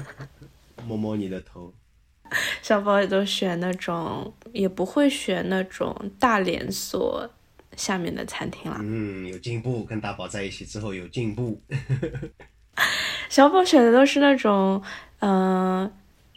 [0.86, 1.72] 摸摸你的头。
[2.60, 7.28] 小宝也都选那种，也不会选那种大连锁
[7.76, 8.76] 下面的餐厅啦。
[8.82, 11.62] 嗯，有进步，跟大宝在一起之后有进步。
[13.28, 14.80] 小宝选的都是那种，
[15.20, 15.90] 嗯、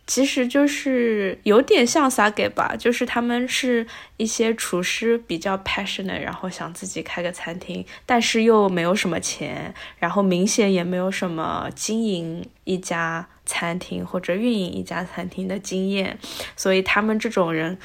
[0.08, 3.86] 其实就是有点像撒给吧，就是他们是
[4.18, 16.18] 一些厨师比较 passionate，然后想自己开个餐厅，但是又没有什么钱，然后明显也没有什么经营一家餐厅或者运营一家餐厅的经验，
[16.56, 17.78] 所以他们这种人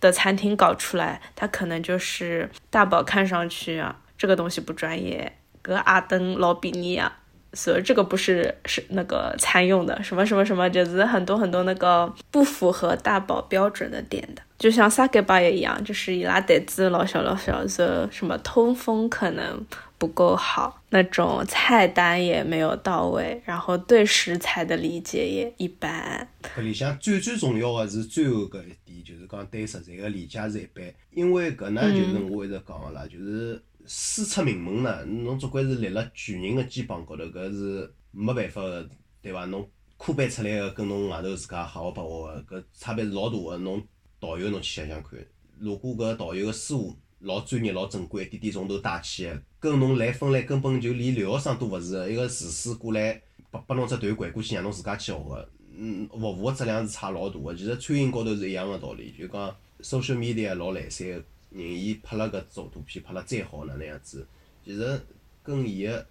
[0.00, 5.32] 的餐厅搞出来，他可能就是大宝看上去啊，这个东西不专业，
[5.62, 7.16] 跟阿登老比尼啊。
[7.52, 19.66] 所以这个不是是那个餐用的，什么什么什么，就是很多很多那个不符合大宝标准的点的，就像萨给巴也一样，就是伊拉袋子老小老小，这什么通风可能
[19.98, 26.28] 不够好，那种菜单也没有到位，然后对食材的理解也一般。
[26.56, 30.84] 搿里向最最重要的是最后搿一点，就是讲对食材的理解是一般。
[31.10, 38.88] 因为搿呢，就是我一直讲个啦，就是师出名门呢，侬总归是立辣巨人个肩膀高头，搿是没办法个，
[39.22, 39.44] 对伐？
[39.46, 43.56] 侬科班出来个跟侬外头自家瞎学白学个，搿差别是老大个。
[43.58, 43.82] 侬
[44.18, 45.18] 导游侬去想想看，
[45.58, 53.20] 如果搿导游个师傅老专业、老正规，一点点从头带起个，跟侬来分来根本就连留学生都勿是个，一个厨师过来
[53.50, 55.48] 拨拨侬只团掼过去，让侬自家去学个。
[55.82, 57.54] 嗯，服务个质量是差老大个。
[57.54, 64.26] 其实餐饮高头是一样个道理，就讲 social media 老来三个人，伊拍了搿照图片，拍了再好哪能样子，
[64.64, 65.00] 其实
[65.42, 66.06] 跟伊个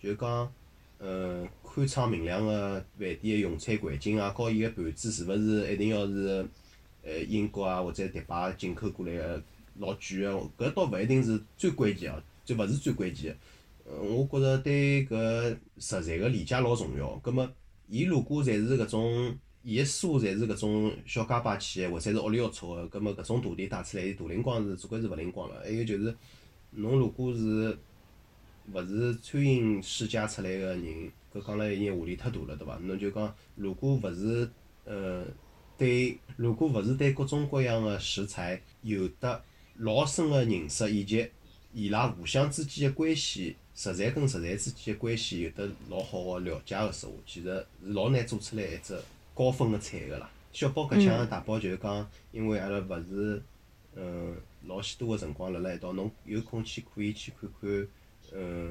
[0.00, 0.52] 就讲，
[0.98, 6.46] 呃，宽敞明亮个饭店个用餐环境啊，和伊个盘子是勿是一定要是
[7.02, 9.42] 呃英国啊或者迪拜进口过来个
[9.78, 13.38] 老贵个，搿倒勿一定是最关键哦，就勿是最关键个。
[13.90, 17.16] 呃，我觉着对搿食材个理解老重要。
[17.16, 17.50] 葛末
[17.88, 25.60] 伊如果侪是搿种伊个书侪是搿种小家巴气个，或者是屋里要出个，葛末搿种大钿带出来，伊大灵光是总归是勿灵光了。
[25.62, 26.14] 还有就是，
[26.72, 27.78] 侬如果是
[28.72, 32.76] 勿是餐饮世家出来个人，搿讲了已经话题太大了，对伐？
[32.82, 34.50] 侬就讲，如果勿是
[34.84, 35.24] 呃
[35.78, 39.42] 对，如果勿是对各种各样个食材有得
[39.76, 41.28] 老深个认识，以及
[41.72, 48.98] 伊拉互相之间个关系，食材跟食材之间个关系有得老好个了解个说话，其实是老难做出来一只
[49.34, 50.30] 高分个菜个啦。
[50.52, 53.42] 小宝搿腔大宝就是讲，因为阿拉勿是
[53.96, 57.88] 嗯老许多个辰光辣辣一道，侬有空去可以去看看
[58.34, 58.70] 嗯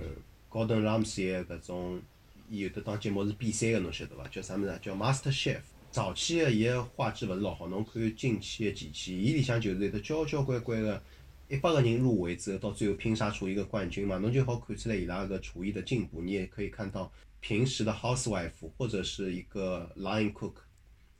[0.49, 2.01] 高登 Ramsay 搿种，
[2.49, 4.27] 伊有得档节目是比赛个，侬晓得伐？
[4.27, 4.79] 叫啥物事啊？
[4.81, 5.61] 叫 Master Chef。
[5.89, 11.01] 早期个伊个画质勿是老好，侬看近期个几期，伊里向就是有得交交关关个
[11.49, 16.21] 一百个人入围之后，到最后拼杀出一个冠军嘛，侬就好看出来伊拉个厨艺的进步。
[16.21, 20.53] 你也可以看到平时的 housewife 或者是一个 line cook，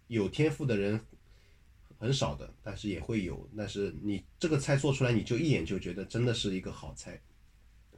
[0.08, 0.98] 有天赋的人
[1.98, 3.50] 很少的，但是也会有。
[3.58, 7.22] 但是你这个菜做出来，你就一眼就觉得真的是一个好菜，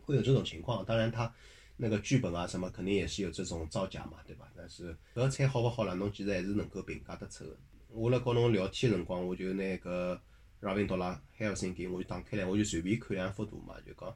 [0.01, 0.83] 会有这种情况。
[0.83, 1.31] 当然他。
[1.75, 4.47] 那个剧本啊，什么肯定也是有这种造假嘛，对吧？
[4.55, 7.57] 但是搿菜好勿好啦，侬其实还是能够评价得出的。
[7.89, 10.19] 我辣告侬聊天辰光，我就拿搿
[10.61, 14.15] Ravin 到拉 Helsinki，我就打开来，我就随便看两幅图嘛，就讲，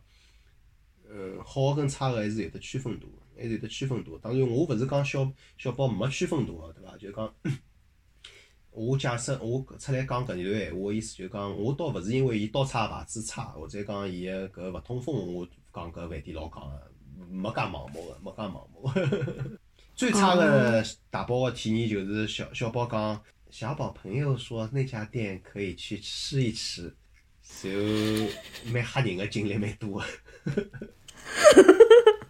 [1.10, 4.18] 嗯，好跟差个还是有得区分度，还是有得区分度。
[4.18, 6.98] 当然，我勿是讲小小宝没区分度个，对伐？
[6.98, 7.34] 就讲，
[8.72, 16.92] 我假设我出来讲搿段闲话，意思就讲，我倒勿是因为伊刀叉牌子差，或者讲伊个搿勿通风，我讲搿饭店老讲个。
[17.32, 18.88] 没介盲目个，没介盲目。
[19.96, 23.20] 最差的大宝个体验就是小小宝讲，
[23.50, 26.96] 小宝朋友说那家店可以去吃一吃，
[27.64, 27.70] 就
[28.72, 30.04] 蛮吓人个经历蛮多。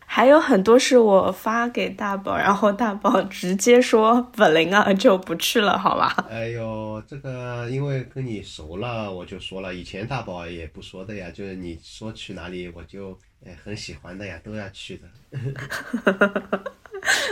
[0.10, 6.26] 还有很多是我发给大宝，然后大宝直接说本灵啊，就不去了，好吧？
[6.30, 15.08] 哎呦，这个因为跟你熟了，我就说了，以前大宝也不说的呀，就是你说去哪里，我就哎很喜欢的呀，都要去的。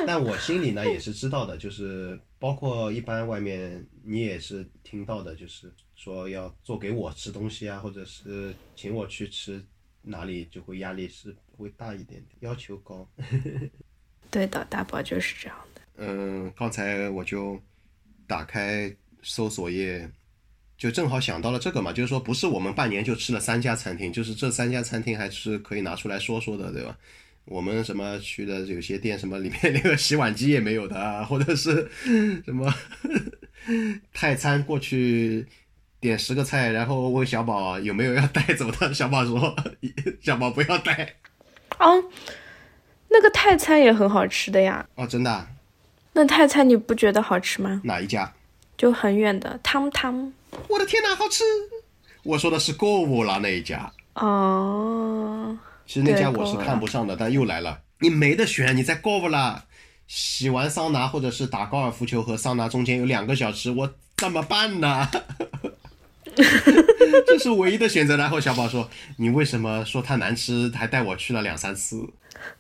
[0.05, 9.65] 但我心里呢也是知道的，就是包括一般外面你也是听到的，就是说要做给我吃东西啊，或者是请我去吃。
[10.07, 13.07] 哪里就会压力是会大一点点，要求高。
[14.29, 15.81] 对的，大宝就是这样的。
[15.97, 17.59] 嗯，刚才我就
[18.27, 18.93] 打开
[19.23, 20.09] 搜索页，
[20.77, 26.97] 就正好想到了这个嘛，就是说不是我们半年就吃了三家餐厅，就是这三家餐厅还是可以拿出来说说的，对吧？
[27.45, 31.89] 我们什么去的有些店，什么里面那个洗碗机也没有的啊，或者是
[32.43, 32.73] 什么
[34.13, 35.45] 泰餐过去。
[36.05, 38.93] 点十个菜，然后问小宝有没有要带走的。
[38.93, 39.55] 小宝说
[40.21, 41.15] ：“小宝不要带。”
[41.79, 42.03] 哦，
[43.09, 44.85] 那个泰餐也很好吃的呀。
[44.95, 45.47] 哦，真的？
[46.13, 47.81] 那泰餐你不觉得好吃吗？
[47.83, 48.31] 哪一家？
[48.77, 50.31] 就很远的汤汤。
[50.69, 51.43] 我的天哪，好吃！
[52.23, 53.91] 我说的是购物啦那一家。
[54.13, 55.57] 哦。
[55.85, 57.81] 其实那家我是看不上的，但又来了。
[57.99, 59.65] 你没得选，你在购物啦。
[60.07, 65.09] 洗完桑拿或者是打高尔夫球和桑拿中间有两个小时，我怎么办呢？
[67.27, 68.17] 这是唯一的选择。
[68.17, 72.07] 然后小宝说：“你为什么说它难吃，还带我去了两三次？”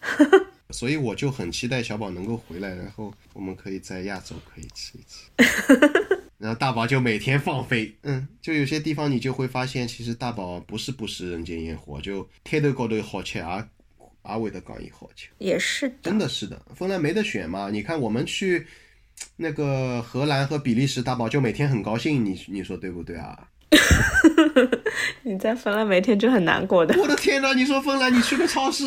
[0.71, 5.29] 所以我就很期待小宝能够回来，然后我们可以在亚洲可以吃一吃。
[6.37, 13.65] 然后大宝就每天放飞，嗯，就有些地方你就会发现，其实大宝不是不食人间烟火，就天头高头好吃啊，
[14.23, 16.61] 阿伟的讲也好吃，也是，真的是的。
[16.75, 17.69] 芬兰没得选嘛？
[17.69, 18.67] 你看我们去
[19.37, 23.47] 那个荷兰和比利时，大宝就每天很高兴，你你说对不对啊？
[25.23, 26.95] 你在芬兰每天就很难过的。
[26.99, 27.53] 我的天哪！
[27.53, 28.83] 你说芬兰，你去个超市，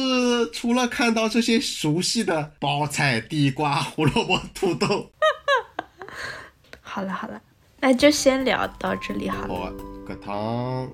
[0.53, 5.11] 除了看到这些熟悉的包菜、地瓜、胡萝卜、土豆。
[6.80, 7.41] 好了好了，
[7.80, 9.55] 那就先聊到这里好了。
[9.55, 9.72] 好，
[10.07, 10.89] 搿趟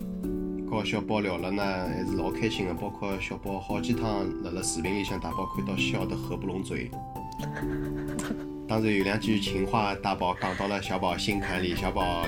[0.69, 2.75] 和小宝聊了呢，还是老开心的。
[2.75, 6.91] 包括小宝好几趟辣辣视频里向，大宝看到笑得合不拢嘴。
[8.67, 12.27] 当然有两句情话，大宝讲到了小宝心坎里，小宝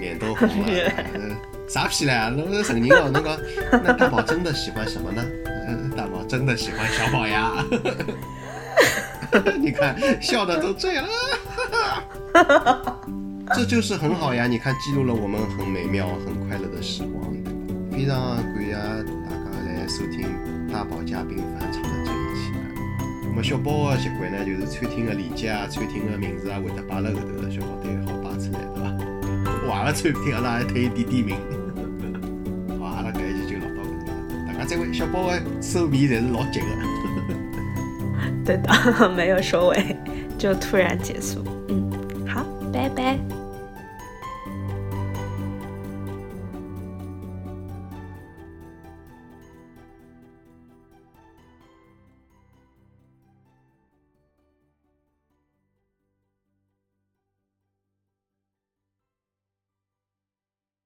[0.00, 0.66] 脸都红了。
[1.68, 2.12] 啥屁嘞？
[2.30, 3.38] 侬是成人了，侬讲
[3.84, 5.24] 那大宝真的喜欢什么呢？
[5.96, 7.64] 大宝真的喜欢小宝呀！
[9.58, 11.08] 你 看笑的都醉了，
[13.54, 14.46] 这就是很好呀！
[14.46, 17.32] 你看记录了我们很美妙、很快乐的时光，
[17.90, 20.28] 非常感谢大家来收听
[20.72, 21.95] 大宝嘉宾返场。
[23.36, 28.88] 么小宝的习惯呢，就是餐厅的链接啊，餐厅的名字啊，会得摆辣后头的，小宝对好摆出来，对伐？
[29.68, 31.36] 坏个餐厅，阿拉还可以点点名。
[32.80, 34.12] 好，阿拉搿一期就聊到搿搭，
[34.46, 34.90] 大家再会。
[34.90, 36.66] 小宝的收尾侪是老急的。
[38.42, 38.72] 对的，
[39.14, 39.96] 没有收尾，
[40.38, 41.44] 就突然结束。
[41.68, 41.90] 嗯，
[42.26, 42.42] 好。
[42.72, 43.18] 拜拜。